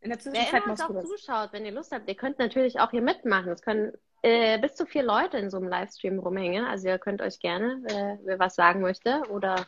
[0.00, 2.78] In der Zwischenzeit Wer immer uns auch zuschaut, wenn ihr Lust habt, ihr könnt natürlich
[2.78, 3.50] auch hier mitmachen.
[3.50, 6.64] Es können äh, bis zu vier Leute in so einem Livestream rumhängen.
[6.64, 9.66] Also ihr könnt euch gerne, äh, wer was sagen möchte oder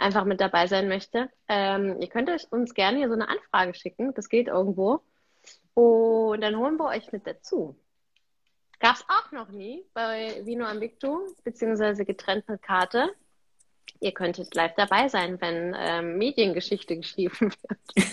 [0.00, 1.30] einfach mit dabei sein möchte.
[1.48, 4.14] Ähm, ihr könnt euch uns gerne hier so eine Anfrage schicken.
[4.14, 5.00] Das geht irgendwo.
[5.74, 7.76] Und dann holen wir euch mit dazu.
[8.80, 13.10] Gab es auch noch nie bei Vino Ambicto, beziehungsweise getrennt mit Karte.
[14.00, 17.52] Ihr könntet live dabei sein, wenn ähm, Mediengeschichte geschrieben
[17.94, 18.06] wird.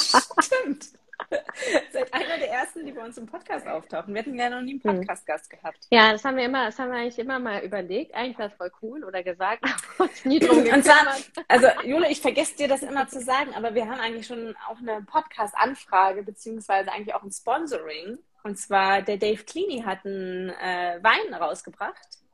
[0.44, 0.86] Stimmt.
[1.92, 4.14] Seid einer der ersten, die bei uns im Podcast auftauchen.
[4.14, 5.00] Wir hatten ja noch nie einen hm.
[5.00, 5.86] Podcast-Gast gehabt.
[5.90, 8.14] Ja, das haben wir immer, das haben wir eigentlich immer mal überlegt.
[8.14, 9.64] Eigentlich war es voll cool oder gesagt,
[9.98, 11.16] aber uns nie drum Und zwar,
[11.48, 14.78] also Jule, ich vergesse dir das immer zu sagen, aber wir haben eigentlich schon auch
[14.78, 18.18] eine Podcast-Anfrage, beziehungsweise eigentlich auch ein Sponsoring.
[18.42, 22.25] Und zwar der Dave Cleany hat einen äh, Wein rausgebracht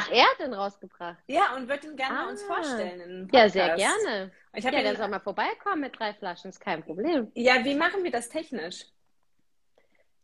[0.00, 1.18] Ach, er hat den rausgebracht.
[1.26, 2.28] Ja, und würde ihn gerne ah.
[2.28, 3.28] uns vorstellen.
[3.32, 4.30] Ja, sehr gerne.
[4.54, 7.32] Ich habe ja, der soll mal vorbeikommen mit drei Flaschen, ist kein Problem.
[7.34, 8.86] Ja, wie machen wir das technisch?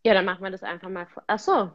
[0.05, 1.07] Ja, dann machen wir das einfach mal.
[1.07, 1.73] Vor Ach so.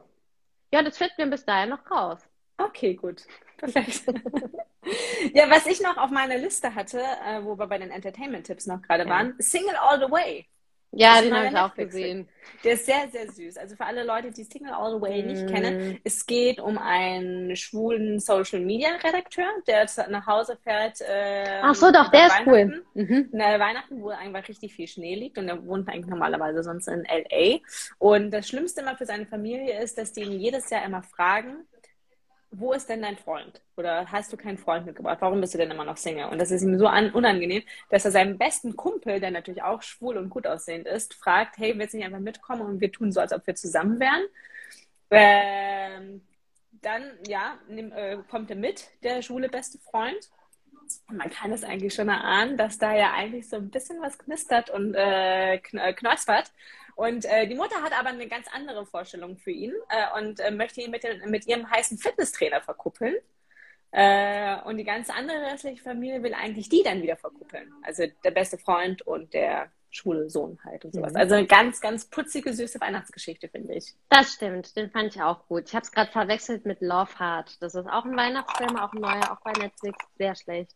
[0.71, 2.19] Ja, das finden wir bis dahin noch raus.
[2.57, 3.25] Okay, gut.
[3.57, 4.03] Perfekt.
[5.33, 8.81] ja, was ich noch auf meiner Liste hatte, äh, wo wir bei den Entertainment-Tipps noch
[8.81, 9.09] gerade ja.
[9.09, 10.47] waren, Single All the Way.
[10.91, 12.27] Ja, den habe ich auch gesehen.
[12.63, 13.57] Der ist sehr, sehr süß.
[13.57, 15.47] Also für alle Leute, die Single All the Way nicht mm.
[15.47, 20.99] kennen, es geht um einen schwulen Social Media Redakteur, der nach Hause fährt.
[21.01, 22.83] Äh, Ach so, doch, der ist cool.
[22.95, 23.29] Mhm.
[23.31, 27.03] Na, Weihnachten, wo einfach richtig viel Schnee liegt und er wohnt eigentlich normalerweise sonst in
[27.03, 27.59] LA.
[27.99, 31.67] Und das Schlimmste immer für seine Familie ist, dass die ihn jedes Jahr immer fragen,
[32.51, 33.61] wo ist denn dein Freund?
[33.77, 35.17] Oder hast du keinen Freund mitgebracht?
[35.21, 36.29] Warum bist du denn immer noch Single?
[36.29, 40.17] Und das ist ihm so unangenehm, dass er seinem besten Kumpel, der natürlich auch schwul
[40.17, 43.19] und gut aussehend ist, fragt, hey, willst du nicht einfach mitkommen und wir tun so,
[43.19, 44.23] als ob wir zusammen wären?
[45.11, 46.21] Ähm,
[46.81, 50.29] dann, ja, nehm, äh, kommt er mit, der schwule beste Freund.
[51.07, 54.17] Und man kann es eigentlich schon erahnen, dass da ja eigentlich so ein bisschen was
[54.17, 56.51] knistert und äh, äh knuspert.
[56.99, 60.51] Und äh, die Mutter hat aber eine ganz andere Vorstellung für ihn äh, und äh,
[60.51, 63.15] möchte ihn mit, den, mit ihrem heißen Fitnesstrainer verkuppeln.
[63.91, 67.71] Äh, und die ganze andere restliche Familie will eigentlich die dann wieder verkuppeln.
[67.83, 71.13] Also der beste Freund und der schwule Sohn halt und sowas.
[71.13, 71.19] Mhm.
[71.19, 73.95] Also eine ganz, ganz putzige, süße Weihnachtsgeschichte, finde ich.
[74.09, 75.69] Das stimmt, den fand ich auch gut.
[75.69, 77.61] Ich habe es gerade verwechselt mit Love Heart.
[77.61, 79.97] Das ist auch ein Weihnachtsfilm, auch ein neuer, auch bei Netflix.
[80.17, 80.75] Sehr schlecht,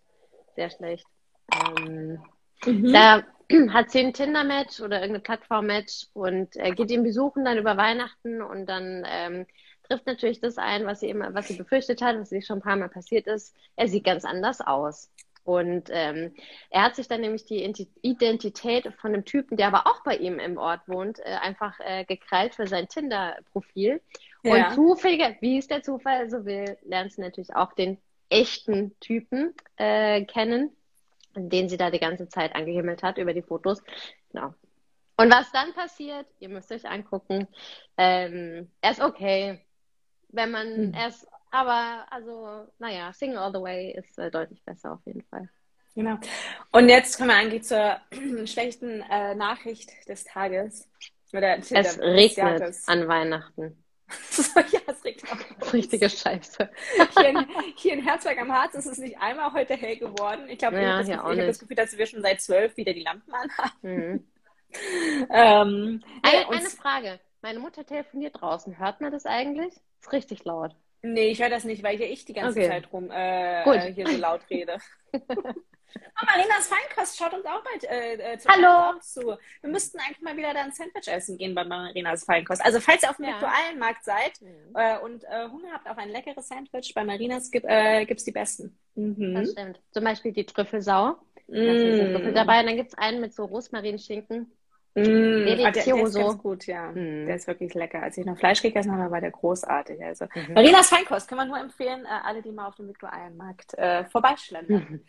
[0.56, 1.06] sehr schlecht.
[1.52, 2.24] Ähm,
[2.66, 2.94] mhm.
[2.94, 3.24] Da
[3.74, 8.42] hat sie ein Tinder-Match oder irgendeine Plattform-Match und äh, geht ihn besuchen dann über Weihnachten
[8.42, 9.46] und dann ähm,
[9.84, 12.63] trifft natürlich das ein, was sie immer, was sie befürchtet hat, was sie schon ein
[12.63, 13.56] paar Mal passiert ist.
[13.76, 15.12] Er sieht ganz anders aus.
[15.46, 16.34] Und ähm,
[16.70, 17.70] er hat sich dann nämlich die
[18.02, 22.06] Identität von einem Typen, der aber auch bei ihm im Ort wohnt, äh, einfach äh,
[22.06, 24.02] gekrallt für sein Tinder-Profil.
[24.44, 24.68] Ja.
[24.70, 27.98] Und zufällig, wie es der Zufall so will, lernst du natürlich auch den
[28.30, 30.72] echten Typen äh, kennen
[31.36, 33.82] den sie da die ganze Zeit angehimmelt hat über die Fotos.
[34.32, 34.54] Genau.
[35.15, 37.48] Und was dann passiert, ihr müsst euch angucken,
[37.98, 39.62] ähm, er ist okay,
[40.30, 40.93] wenn man, mhm.
[40.93, 45.24] er ist, aber also, naja, Sing All the Way ist äh, deutlich besser auf jeden
[45.24, 45.50] Fall.
[45.96, 46.17] Genau.
[46.72, 48.00] Und jetzt kommen wir eigentlich zur
[48.48, 50.89] schlechten äh, Nachricht des Tages.
[51.32, 53.84] Oder es regnet an Weihnachten.
[54.72, 55.12] ja, es auch.
[55.74, 56.69] Richtige Scheiße.
[57.17, 60.48] Hier in, hier in Herzberg am Harz ist es nicht einmal heute hell geworden.
[60.50, 63.34] Ich glaube, ja, ich habe das Gefühl, dass wir schon seit zwölf wieder die Lampen
[63.34, 63.80] anhaben.
[63.82, 64.28] Mhm.
[65.32, 67.19] ähm, eine, eine Frage.
[67.41, 68.80] Meine Mutter telefoniert draußen.
[68.80, 69.74] Hört man das eigentlich?
[70.02, 70.76] Ist richtig laut.
[71.02, 72.69] Nee, ich höre das nicht, weil hier ich die ganze okay.
[72.69, 74.78] Zeit rum äh, hier so laut rede.
[75.95, 78.49] Oh, Marinas Feinkost schaut uns auch bald äh, äh, zu.
[78.49, 78.99] Hallo.
[78.99, 79.38] zu.
[79.62, 82.63] Wir müssten eigentlich mal wieder dann Sandwich essen gehen bei Marinas Feinkost.
[82.63, 83.39] Also falls ihr auf dem ja.
[83.77, 84.34] Markt seid
[84.75, 88.32] äh, und äh, Hunger habt auf ein leckeres Sandwich, bei Marinas gibt es äh, die
[88.32, 88.77] besten.
[88.95, 89.36] Mhm.
[89.36, 89.79] Das stimmt.
[89.91, 91.17] Zum Beispiel die Trüffelsau.
[91.47, 92.13] Da ist mm.
[92.13, 92.62] Trüffel dabei.
[92.62, 94.51] Und dann gibt es einen mit so Rosmarinschinken.
[94.95, 96.19] Mm, ah, der, der ist Chioso.
[96.19, 96.91] ganz gut, ja.
[96.91, 97.25] Mm.
[97.25, 98.03] Der ist wirklich lecker.
[98.03, 100.03] Als ich noch Fleisch gegessen habe, war der großartig.
[100.03, 100.53] Also Mhm.
[100.53, 104.88] Marinas Feinkost kann man nur empfehlen, äh, alle, die mal auf dem Viktualienmarkt äh, vorbeischlendern.
[104.89, 105.01] Mhm.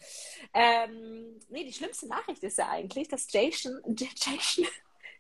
[0.55, 4.65] Ähm, nee, die schlimmste Nachricht ist ja eigentlich, dass Jason, Jason,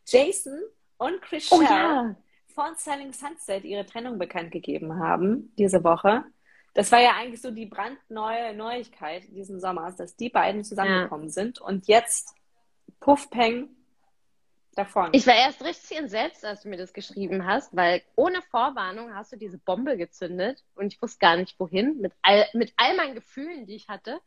[0.06, 0.58] Jason
[0.96, 2.14] und Chris Oh ja.
[2.54, 6.24] von Selling Sunset ihre Trennung bekannt gegeben haben diese Woche.
[6.72, 11.60] Das war ja eigentlich so die brandneue Neuigkeit diesen Sommers, dass die beiden zusammengekommen sind
[11.60, 12.34] und jetzt
[12.98, 13.68] Puff Peng
[14.74, 15.10] davon.
[15.12, 19.32] Ich war erst richtig entsetzt, als du mir das geschrieben hast, weil ohne Vorwarnung hast
[19.32, 23.14] du diese Bombe gezündet und ich wusste gar nicht wohin, mit all, mit all meinen
[23.14, 24.20] Gefühlen, die ich hatte.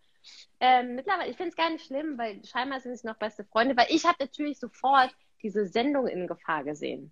[0.59, 3.77] Ähm, mittlerweile, ich finde es gar nicht schlimm, weil scheinbar sind es noch beste Freunde,
[3.77, 7.11] weil ich habe natürlich sofort diese Sendung in Gefahr gesehen.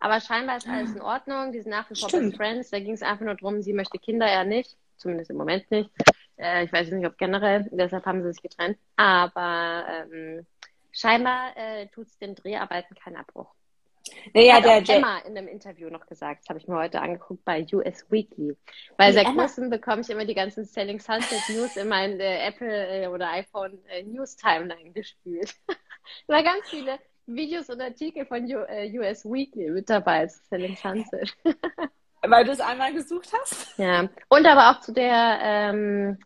[0.00, 2.10] Aber scheinbar ist alles in Ordnung, die sind nach wie vor.
[2.10, 5.36] Best Friends, da ging es einfach nur darum, sie möchte Kinder ja nicht, zumindest im
[5.36, 5.90] Moment nicht.
[6.36, 8.76] Äh, ich weiß nicht, ob generell, deshalb haben sie sich getrennt.
[8.96, 10.46] Aber ähm,
[10.94, 13.52] scheinbar äh, tut es den Dreharbeiten keinen Abbruch.
[14.32, 17.00] naja, Hat der auch Emma in einem Interview noch gesagt, das habe ich mir heute
[17.00, 18.56] angeguckt bei US Weekly.
[18.96, 22.46] Weil Die seit kurzem bekomme ich immer die ganzen Selling Sunset News in mein äh,
[22.46, 25.54] Apple äh, oder iPhone äh, News Timeline gespült.
[25.66, 25.74] da
[26.34, 30.76] waren ganz viele Videos und Artikel von U äh, US Weekly mit dabei zu Selling
[30.76, 31.34] Sunset.
[32.30, 33.78] weil du es einmal gesucht hast.
[33.78, 36.18] Ja, und aber auch zu der ähm,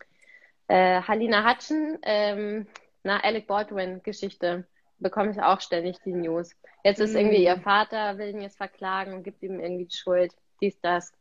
[0.68, 2.66] äh, Halina Hutchen, ähm,
[3.08, 4.66] na, Alec Baldwin-Geschichte
[4.98, 6.50] bekomme ich auch ständig die News.
[6.84, 7.18] Jetzt ist Mm.
[7.18, 10.32] irgendwie ihr Vater, will ihn jetzt verklagen und gibt ihm irgendwie die Schuld.
[10.60, 11.12] Dies, das.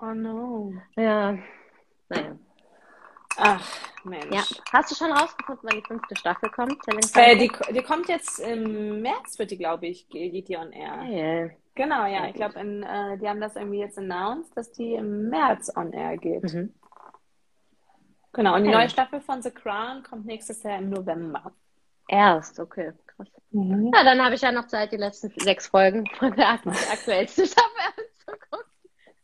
[0.00, 0.72] Oh no.
[0.96, 1.38] Ja,
[2.08, 2.36] naja.
[3.38, 3.62] Ach,
[4.04, 4.26] Mensch.
[4.34, 4.42] Ja.
[4.72, 6.78] Hast du schon rausgefunden, wann die fünfte Staffel kommt?
[7.16, 10.72] Äh, die, die kommt jetzt im März, wird die, glaube ich, ge- geht die on
[10.72, 10.96] air.
[11.06, 11.56] Geil.
[11.74, 12.26] Genau, ja.
[12.28, 16.16] Ich glaube, äh, die haben das irgendwie jetzt announced, dass die im März on air
[16.16, 16.44] geht.
[16.44, 16.72] Mhm.
[18.36, 21.52] Genau, und die neue Staffel von The Crown kommt nächstes Jahr im November.
[22.06, 23.28] Erst, okay, krass.
[23.50, 27.46] Ja, dann habe ich ja noch Zeit, die letzten sechs Folgen von der akt- aktuellsten
[27.46, 28.68] Staffel anzugucken.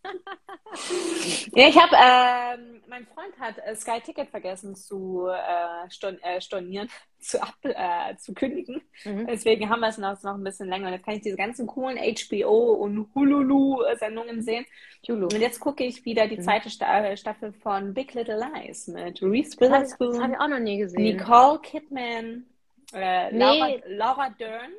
[1.55, 6.41] Ja, ich habe, ähm, mein Freund hat äh, Sky Ticket vergessen zu äh, storn äh,
[6.41, 6.89] stornieren,
[7.21, 8.81] zu, ab äh, zu kündigen.
[9.05, 9.27] Mhm.
[9.27, 10.87] Deswegen haben wir es noch, noch ein bisschen länger.
[10.89, 14.65] Und jetzt kann ich diese ganzen coolen HBO und Hululu-Sendungen sehen.
[15.03, 15.25] Julu.
[15.27, 16.43] Und jetzt gucke ich wieder die Mhm.
[16.43, 20.31] zweite Sta äh, Staffel von Big Little Lies mit Reese Das habe ich, das hab
[20.31, 21.17] Witherspoon, ich auch noch nie gesehen.
[21.17, 22.47] Nicole Kidman,
[22.95, 23.39] äh, Nee.
[23.39, 24.73] Laura, Laura Dern.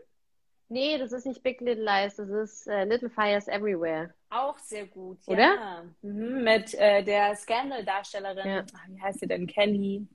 [0.73, 4.13] Nee, das ist nicht Big Little Lies, das ist äh, Little Fires Everywhere.
[4.31, 5.53] Auch sehr gut, Oder?
[5.55, 5.83] ja.
[6.01, 8.65] Mhm, mit äh, der Scandal-Darstellerin, Ja.
[8.75, 9.45] Ach, wie heißt sie denn?
[9.45, 10.07] Kelly.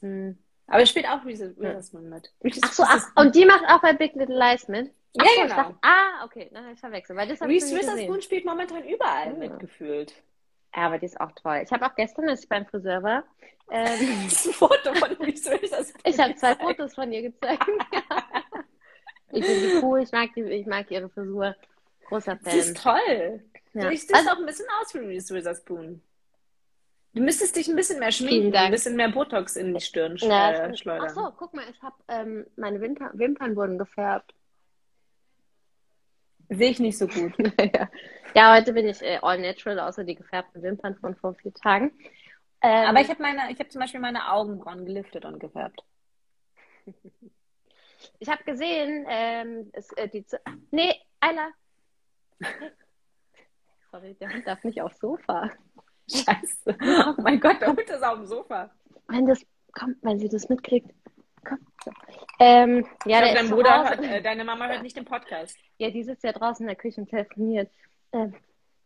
[0.00, 0.38] Hm.
[0.66, 2.32] Aber spielt auch Reese Witherspoon mit.
[2.42, 4.90] Reese- Ach so, ach, und die macht auch bei Big Little Lies mit?
[5.18, 5.56] Ach Ja, so, genau.
[5.56, 9.38] dachte, ah, okay, dann habe ich verwechselt, weil das Reese Witherspoon spielt momentan überall Ja.
[9.38, 10.14] mitgefühlt.
[10.74, 11.60] Ja, aber die ist auch toll.
[11.64, 13.24] Ich habe auch gestern, als ich beim Friseur war,
[13.70, 16.00] ähm, ein Foto von Reese Witherspoon.
[16.04, 16.54] ich habe zwei.
[16.54, 17.66] Fotos von ihr gezeigt.
[19.32, 21.54] ich finde sie cool, ich mag, die, ich mag ihre Frisur.
[22.06, 22.96] Großer Sie ist Fan.
[22.96, 23.42] toll.
[23.72, 23.82] Ja.
[23.82, 26.02] Du siehst auch ein bisschen aus wie Reese Witherspoon.
[27.12, 30.22] Du müsstest dich ein bisschen mehr schminken, ein bisschen mehr Botox in die Stirn sch
[30.22, 31.06] Ja, äh, schleudern.
[31.08, 34.32] Ach so, guck mal, ich habe ähm, meine Wimpern, Wimpern wurden gefärbt.
[36.48, 37.32] Sehe ich nicht so gut.
[37.74, 37.88] ja.
[38.34, 41.92] ja, heute bin ich äh, all natural, außer die gefärbten Wimpern von vor vier Tagen.
[42.62, 45.82] Ähm, Aber ich habe meine, ich habe zum Beispiel meine Augenbrauen geliftet und gefärbt.
[48.20, 51.48] Ich habe gesehen, ähm, es, äh, die Z Nee, Ayla.
[53.90, 55.50] Sorry, der Hund darf nicht aufs Sofa.
[56.08, 56.76] Scheiße.
[57.08, 58.70] Oh mein Gott, der Hund ist auf dem Sofa.
[59.08, 60.90] Wenn das, komm, wenn sie das mitkriegt.
[61.46, 61.58] Komm.
[61.82, 61.90] So.
[62.38, 65.56] Ähm, ja, ich der glaube, dein Bruder hört, äh, deine Mama hört nicht den Podcast.
[65.78, 67.72] Ja, die sitzt ja draußen in der Küche und telefoniert.
[68.12, 68.34] Ähm,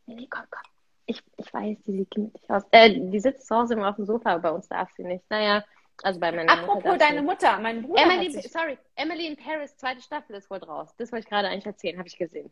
[0.06, 0.62] nee, nee, komm, komm.
[1.06, 2.62] Ich, ich weiß, die sieht gemütlich aus.
[2.70, 5.24] Äh, die sitzt zu Hause immer auf dem Sofa, aber bei uns darf sie nicht.
[5.28, 5.64] Naja,
[6.02, 7.22] also bei meiner Mutter Apropos sie deine.
[7.22, 8.52] Mutter, mein Bruder Emily, hat sich...
[8.52, 10.94] sorry, Emily in Paris, zweite Staffel ist wohl draus.
[10.96, 12.50] Das wollte ich gerade eigentlich erzählen, habe ich gesehen.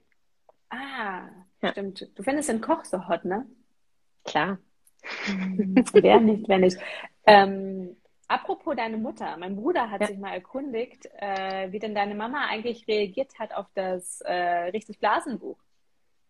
[0.70, 1.28] Ah,
[1.62, 1.70] Ja.
[1.72, 2.08] stimmt.
[2.14, 3.46] Du findest den Koch so hot, ne?
[4.24, 4.58] Klar.
[5.92, 6.78] wer nicht, wer nicht.
[7.26, 7.96] Ähm,
[8.28, 10.06] apropos deine Mutter, mein Bruder hat Ja.
[10.06, 14.32] sich mal erkundigt, äh, wie denn deine Mama eigentlich reagiert hat auf das äh,
[14.70, 15.58] richtig Blasenbuch.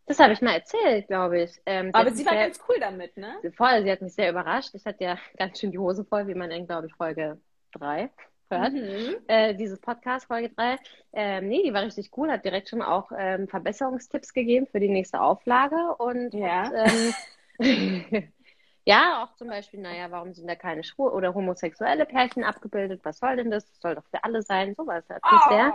[0.06, 1.60] Das habe ich mal erzählt, glaube ich.
[1.64, 3.34] Ähm, Aber hat sie war sehr, ganz cool damit, ne?
[3.56, 4.74] voll, sie hat mich sehr überrascht.
[4.74, 7.40] Ich hatte ja ganz schön die Hose voll, wie man in, glaube ich, Folge
[7.72, 8.10] 3
[8.50, 8.72] hört.
[8.72, 9.16] Mhm.
[9.28, 10.76] Äh, dieses Podcast, Folge 3.
[11.12, 14.88] Ähm, nee, die war richtig cool, hat direkt schon auch ähm, Verbesserungstipps gegeben für die
[14.90, 15.76] nächste Auflage.
[15.98, 16.70] Und Ja.
[16.74, 17.14] ähm,
[18.84, 23.00] ja, auch zum Beispiel, naja, warum sind da keine schwul oder homosexuelle Pärchen abgebildet?
[23.04, 23.66] Was soll denn das?
[23.68, 24.74] Das soll doch für alle sein.
[24.74, 25.72] Sowas hat mich sehr,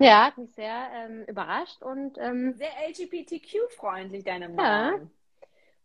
[0.00, 4.90] Oh, ja, hat mich sehr ähm, überrascht und ähm, sehr LGBTQ-freundlich, deine Mama.
[4.90, 4.98] Ja.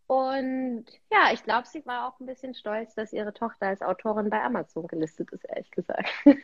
[0.08, 4.30] Und ja, ich glaube, sie war auch ein bisschen stolz, dass ihre Tochter als Autorin
[4.30, 6.10] bei Amazon gelistet ist, ehrlich gesagt.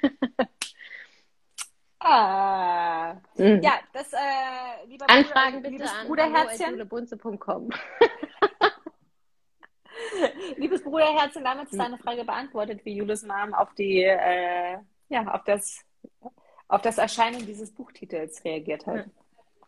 [2.01, 3.61] Ah, Mhm.
[3.61, 6.89] Ja, das, äh, lieber Anfragen Bruder, bitte an Bruderherzchen.
[10.57, 14.77] Liebes Bruderherzchen, damit ist deine Frage beantwortet, wie Julis Mom auf die, äh,
[15.09, 15.83] ja, auf das,
[16.67, 19.05] auf das Erscheinen dieses Buchtitels reagiert hat.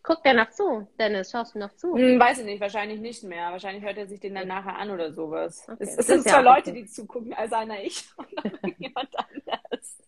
[0.04, 0.88] Guckt er noch zu?
[1.00, 1.96] Dennis, schaust du noch zu?
[1.96, 3.52] Hm, weiß ich nicht, wahrscheinlich nicht mehr.
[3.52, 5.68] Wahrscheinlich hört er sich den dann nachher an oder sowas.
[5.70, 5.78] Okay.
[5.80, 6.82] Es, es sind zwar ja Leute, okay.
[6.82, 8.28] die zugucken, als einer ich und
[8.80, 9.41] jemand anders.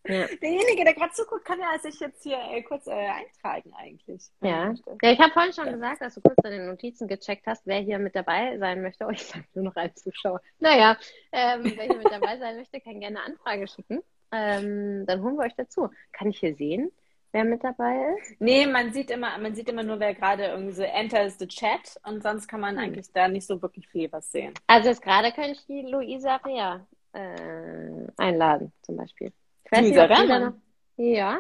[0.06, 0.28] Ja.
[0.42, 4.30] Derjenige, der gerade zuguckt, kann ja sich jetzt hier äh, kurz äh, eintragen eigentlich.
[4.42, 5.72] Ja, ja ich habe vorhin schon ja.
[5.72, 9.06] gesagt, dass du kurz deine Notizen gecheckt hast, wer hier mit dabei sein möchte.
[9.06, 10.42] Oh, ich sage nur noch als Zuschauer.
[10.60, 10.98] Naja,
[11.32, 14.02] ähm, wer hier mit dabei sein möchte, kann gerne eine Anfrage schicken.
[14.32, 15.90] Ähm, dann holen wir euch dazu.
[16.12, 16.92] Kann ich hier sehen?
[17.34, 18.40] wer mit dabei ist?
[18.40, 22.00] Nee, man sieht immer, man sieht immer nur, wer gerade irgendwie so enters the chat
[22.06, 22.84] und sonst kann man hm.
[22.84, 24.54] eigentlich da nicht so wirklich viel was sehen.
[24.68, 29.34] Also jetzt gerade könnte ich die Luisa Rea äh, einladen, zum Beispiel.
[29.82, 30.54] Luisa Rea?
[30.98, 31.40] Ja.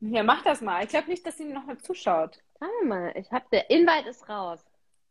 [0.00, 0.82] Ja, mach das mal.
[0.84, 2.38] Ich glaube nicht, dass sie noch mal zuschaut.
[2.58, 3.12] Schauen mal.
[3.16, 4.64] Ich hab, der Invite ist raus.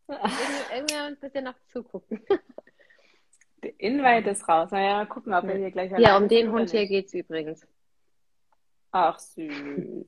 [0.08, 2.22] Irgendjemand wird ja noch zugucken.
[3.64, 4.72] Der Invite ist raus.
[4.72, 7.66] Naja, mal gucken, ob wir hier gleich Ja, um den Hund hier geht es übrigens.
[8.92, 10.06] Ach, süß.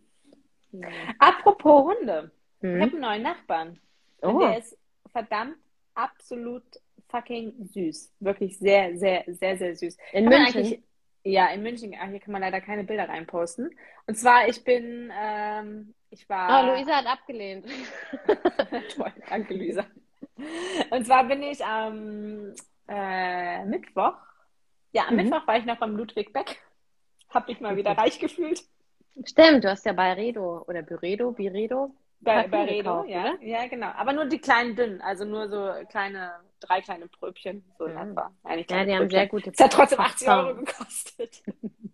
[1.19, 2.31] Apropos Hunde.
[2.59, 2.75] Hm?
[2.75, 3.79] Ich habe einen neuen Nachbarn.
[4.21, 4.27] Oh.
[4.27, 4.77] Und der ist
[5.09, 5.55] verdammt
[5.93, 6.65] absolut
[7.07, 8.13] fucking süß.
[8.19, 9.97] Wirklich sehr, sehr, sehr, sehr süß.
[10.11, 10.83] In München?
[11.25, 11.95] Ja, in München.
[11.99, 13.75] Ach, hier kann man leider keine Bilder reinposten.
[14.05, 16.63] Und zwar, ich bin, ähm, ich war.
[16.63, 17.65] Oh, Luisa hat abgelehnt.
[18.95, 19.85] Toll, danke, Luisa.
[20.91, 22.53] Und zwar bin ich am
[22.88, 24.13] äh, Mittwoch.
[24.91, 25.23] Ja, am mhm.
[25.23, 26.61] Mittwoch war ich noch beim Ludwig Beck.
[27.29, 28.63] Hab mich mal wieder reich gefühlt.
[29.23, 31.95] Stimmt, du hast ja bei Redo oder Byredo, Byredo.
[32.19, 33.34] Bei, bei Redo, ja.
[33.34, 33.43] Oder?
[33.43, 33.88] Ja, genau.
[33.88, 38.04] Aber nur die kleinen dünnen, also nur so kleine, drei kleine Pröbchen, so ja.
[38.04, 38.32] etwa.
[38.43, 38.95] Eigentlich ja, die Pröbchen.
[38.95, 41.43] haben sehr gute Das hat trotzdem 80 Euro gekostet.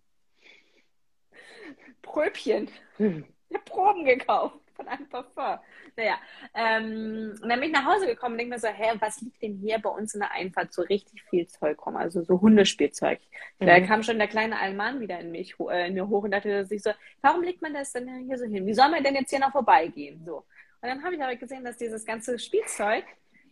[2.02, 2.70] Pröbchen.
[2.96, 3.24] Hm.
[3.48, 5.58] Ich habe Proben gekauft von einem Parfum.
[5.96, 6.18] Naja,
[6.54, 9.42] ähm, und dann bin ich nach Hause gekommen und denke mir so, hä, was liegt
[9.42, 11.96] denn hier bei uns in der Einfahrt so richtig viel Zeug rum?
[11.96, 13.20] Also so Hundespielzeug.
[13.58, 13.66] Mhm.
[13.66, 16.64] Da kam schon der kleine Alman wieder in mich äh, in mir hoch und dachte
[16.64, 16.90] sich so,
[17.20, 18.66] warum legt man das denn hier so hin?
[18.66, 20.24] Wie soll man denn jetzt hier noch vorbeigehen?
[20.24, 20.38] So.
[20.80, 23.04] Und dann habe ich aber gesehen, dass dieses ganze Spielzeug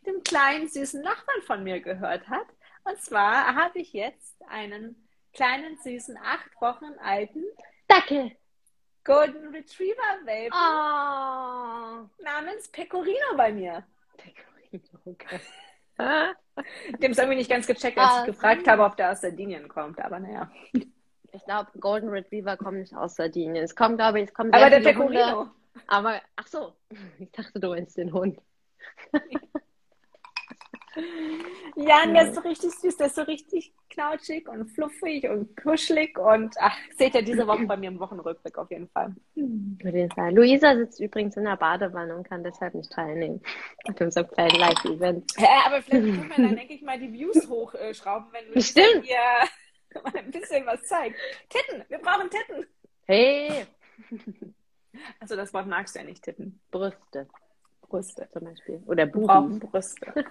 [0.06, 2.46] dem kleinen, süßen Nachbarn von mir gehört hat.
[2.84, 7.44] Und zwar habe ich jetzt einen kleinen, süßen, acht Wochen alten
[7.86, 8.32] Dackel.
[9.10, 12.08] Golden Retriever Welpen oh.
[12.22, 13.84] namens Pecorino bei mir.
[14.16, 15.40] Pecorino, okay.
[17.02, 19.68] Dem ist irgendwie nicht ganz gecheckt, als ah, ich gefragt habe, ob der aus Sardinien
[19.68, 20.50] kommt, aber naja.
[20.72, 23.64] Ich glaube, Golden Retriever kommt nicht aus Sardinien.
[23.64, 25.38] Es kommt, glaube ich, es kommt Aber der Pecorino.
[25.40, 25.50] Hunde,
[25.86, 26.76] aber, ach so,
[27.18, 28.38] ich dachte, du meinst den Hund.
[31.76, 35.56] Ja, und der ist so richtig süß, der ist so richtig knautschig und fluffig und
[35.56, 39.14] kuschelig und ach, seht ihr diese Woche bei mir im Wochenrückblick auf jeden Fall.
[39.36, 43.40] Luisa sitzt übrigens in der Badewanne und kann deshalb nicht teilnehmen
[43.86, 45.32] an unserem kleinen Live-Event.
[45.38, 49.04] Ja, aber vielleicht können wir dann, denke ich mal, die Views hochschrauben, wenn du Stimmt.
[49.04, 49.16] hier
[50.02, 51.20] mal ein bisschen was zeigst.
[51.48, 52.66] Titten, wir brauchen Titten.
[53.06, 53.66] Hey!
[55.20, 56.60] Also das Wort magst du ja nicht, Titten.
[56.70, 57.28] Brüste.
[57.82, 58.82] Brüste zum Beispiel.
[58.86, 59.60] Oder Buben.
[59.60, 60.24] Brüste.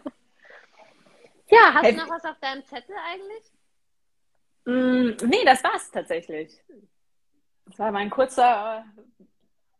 [1.49, 3.43] Ja, hast hey, du noch was auf deinem Zettel eigentlich?
[4.65, 6.61] Mm, nee, das war's tatsächlich.
[7.65, 8.85] Das war mein kurzer
[9.19, 9.23] uh,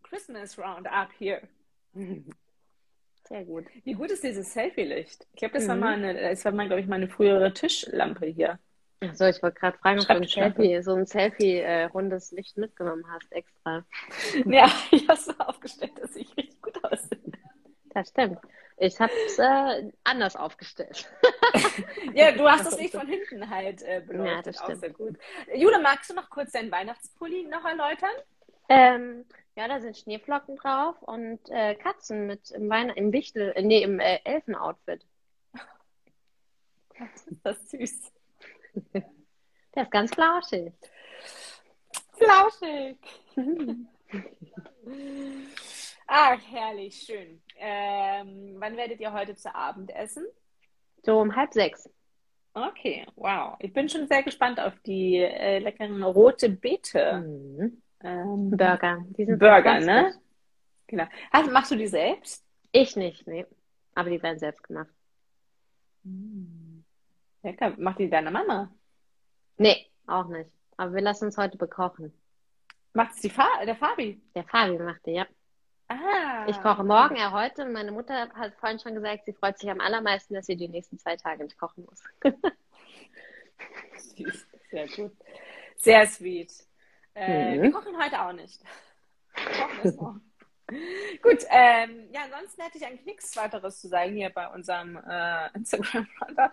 [0.04, 1.42] Christmas Roundup hier.
[3.28, 3.66] Sehr gut.
[3.84, 5.28] Wie gut ist dieses Selfie-Licht?
[5.34, 5.70] Ich glaube, das mhm.
[5.70, 8.60] war mal eine, das war mal, glaube ich, meine frühere Tischlampe hier.
[9.02, 13.06] Achso, ich wollte gerade fragen, ob du ein Selfie, so ein Selfie-rundes äh, Licht mitgenommen
[13.10, 13.86] hast, extra.
[14.46, 17.20] ja, ich habe es so aufgestellt, dass ich richtig gut aussehe.
[17.92, 18.40] Das stimmt.
[18.82, 21.10] Ich habe es äh, anders aufgestellt.
[22.14, 24.36] ja, du hast es nicht von hinten halt äh, beleuchtet.
[24.36, 24.78] Ja, das stimmt.
[24.78, 25.18] Auch sehr gut.
[25.54, 28.10] Jule, magst du noch kurz deinen Weihnachtspulli noch erläutern?
[28.70, 33.62] Ähm, ja, da sind Schneeflocken drauf und äh, Katzen mit im, Weihn im Wichtel, äh,
[33.62, 35.06] nee, im äh, Elfenoutfit.
[37.44, 38.14] Das ist süß.
[39.76, 40.74] Der ist ganz flauschig.
[42.18, 42.98] Flauschig.
[46.12, 47.40] Ach, herrlich, schön.
[47.58, 50.26] Ähm, wann werdet ihr heute zu Abend essen?
[51.04, 51.88] So um halb sechs.
[52.56, 53.56] Okay, wow.
[53.60, 57.20] Ich bin schon sehr gespannt auf die äh, leckeren rote Beete.
[57.20, 57.82] Mhm.
[58.02, 59.06] Ähm, Burger.
[59.10, 60.16] Die sind Burger, ne?
[60.88, 61.06] Genau.
[61.30, 62.44] Also, machst du die selbst?
[62.72, 63.46] Ich nicht, nee.
[63.94, 64.90] Aber die werden selbst gemacht.
[66.02, 66.84] Mhm.
[67.44, 67.76] Lecker.
[67.78, 68.74] Macht die deine Mama?
[69.58, 70.50] Nee, auch nicht.
[70.76, 72.12] Aber wir lassen uns heute bekochen.
[72.94, 74.20] Macht es die Fa der Fabi?
[74.34, 75.28] Der Fabi macht die, ja.
[75.90, 76.46] Ah.
[76.48, 77.64] Ich koche morgen, er heute.
[77.64, 80.70] Und meine Mutter hat vorhin schon gesagt, sie freut sich am allermeisten, dass sie die
[80.70, 82.04] nächsten zwei Tage nicht kochen muss.
[84.16, 85.12] Süß, sehr gut.
[85.78, 86.52] Sehr sweet.
[87.16, 87.64] Äh, mhm.
[87.64, 88.62] Wir kochen heute auch nicht.
[91.24, 95.50] Gut, ähm, ja, ansonsten hätte ich eigentlich nichts weiteres zu sagen hier bei unserem äh,
[95.56, 96.52] Instagram-Runner.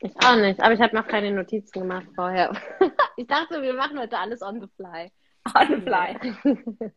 [0.00, 2.52] Ich auch nicht, aber ich habe noch keine Notizen gemacht vorher.
[3.16, 5.12] Ich dachte, wir machen heute alles on the fly.
[5.54, 6.92] On the fly.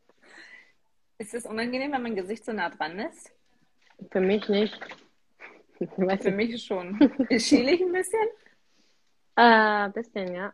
[1.18, 3.32] Ist es unangenehm, wenn mein Gesicht so nah dran ist?
[4.12, 4.80] Für mich nicht.
[5.98, 6.98] Weißt Für mich schon.
[7.40, 8.28] Schiele ich ein bisschen?
[9.36, 10.54] Äh, ein bisschen, ja.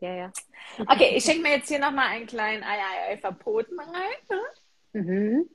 [0.00, 0.32] Ja, ja.
[0.78, 4.38] Okay, ich schenke mir jetzt hier nochmal einen kleinen Ei, Ei, Ei verboten rein.
[4.92, 5.00] Ne?
[5.00, 5.50] Mhm.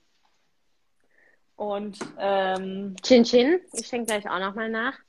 [1.55, 4.99] Und ähm, Chin Chin, ich schenke gleich auch nochmal nach.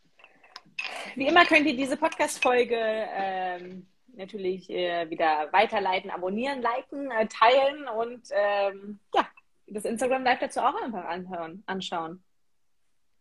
[1.17, 3.87] Wie immer könnt ihr diese Podcast-Folge ähm,
[4.17, 9.29] natürlich äh, wieder weiterleiten, abonnieren, liken, äh, teilen und ähm, ja,
[9.67, 12.23] das Instagram Live dazu auch einfach anhören, anschauen.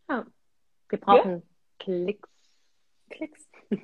[0.07, 0.23] Oh.
[0.89, 1.41] Wir brauchen ja?
[1.79, 2.29] Klicks.
[3.09, 3.49] Klicks.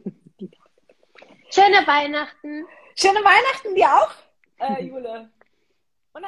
[1.49, 2.65] Schöne Weihnachten.
[2.95, 4.13] Schöne Weihnachten dir auch,
[4.59, 5.29] äh, Jule.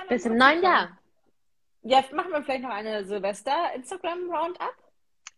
[0.09, 0.97] Bis im neuen Jahr.
[1.81, 4.82] Ja, machen wir vielleicht noch eine Silvester-Instagram-Roundup?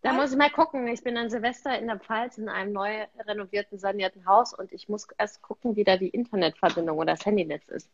[0.06, 0.88] Da muss ich mal gucken.
[0.88, 4.88] Ich bin an Silvester in der Pfalz in einem neu renovierten, sanierten Haus und ich
[4.88, 7.90] muss erst gucken, wie da die Internetverbindung oder das Handynetz ist.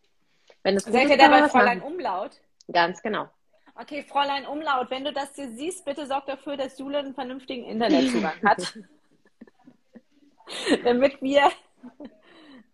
[0.62, 1.94] Wenn es Seid ihr da bei Fräulein machen.
[1.94, 2.42] Umlaut?
[2.70, 3.30] Ganz genau.
[3.76, 7.64] Okay, Fräulein Umlaut, wenn du das hier siehst, bitte sorg dafür, dass Jule einen vernünftigen
[7.64, 8.78] Internetzugang hat.
[10.84, 11.50] Damit wir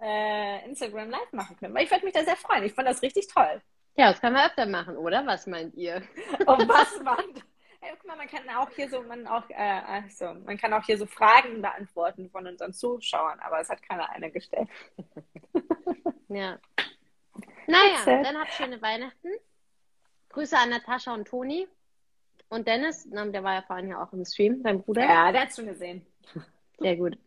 [0.01, 1.75] äh, Instagram live machen können.
[1.75, 2.63] Weil ich würde mich da sehr freuen.
[2.63, 3.61] Ich fand das richtig toll.
[3.97, 5.23] Ja, das können wir öfter machen, oder?
[5.27, 6.01] Was meint ihr?
[6.47, 7.43] Oh, was meint
[7.79, 10.83] Hey, guck mal, man kann auch hier so, man auch, äh, also, man kann auch
[10.83, 14.67] hier so Fragen beantworten von unseren Zuschauern, aber es hat keiner eine gestellt.
[16.29, 16.57] ja.
[17.67, 19.29] Naja, dann habt schöne Weihnachten.
[20.29, 21.67] Grüße an Natascha und Toni.
[22.49, 25.01] Und Dennis, der war ja vorhin ja auch im Stream, dein Bruder.
[25.01, 26.05] Ja, der hat schon gesehen.
[26.79, 27.17] Sehr gut.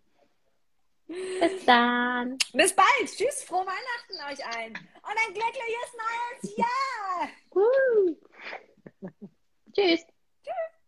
[1.06, 2.38] Bis dann.
[2.52, 3.06] Bis bald.
[3.06, 4.72] Tschüss, frohe Weihnachten euch allen.
[4.72, 5.96] Und ein glückliches
[6.42, 7.28] neues Jahr.
[9.74, 10.06] Tschüss.
[10.50, 10.79] Tschüss.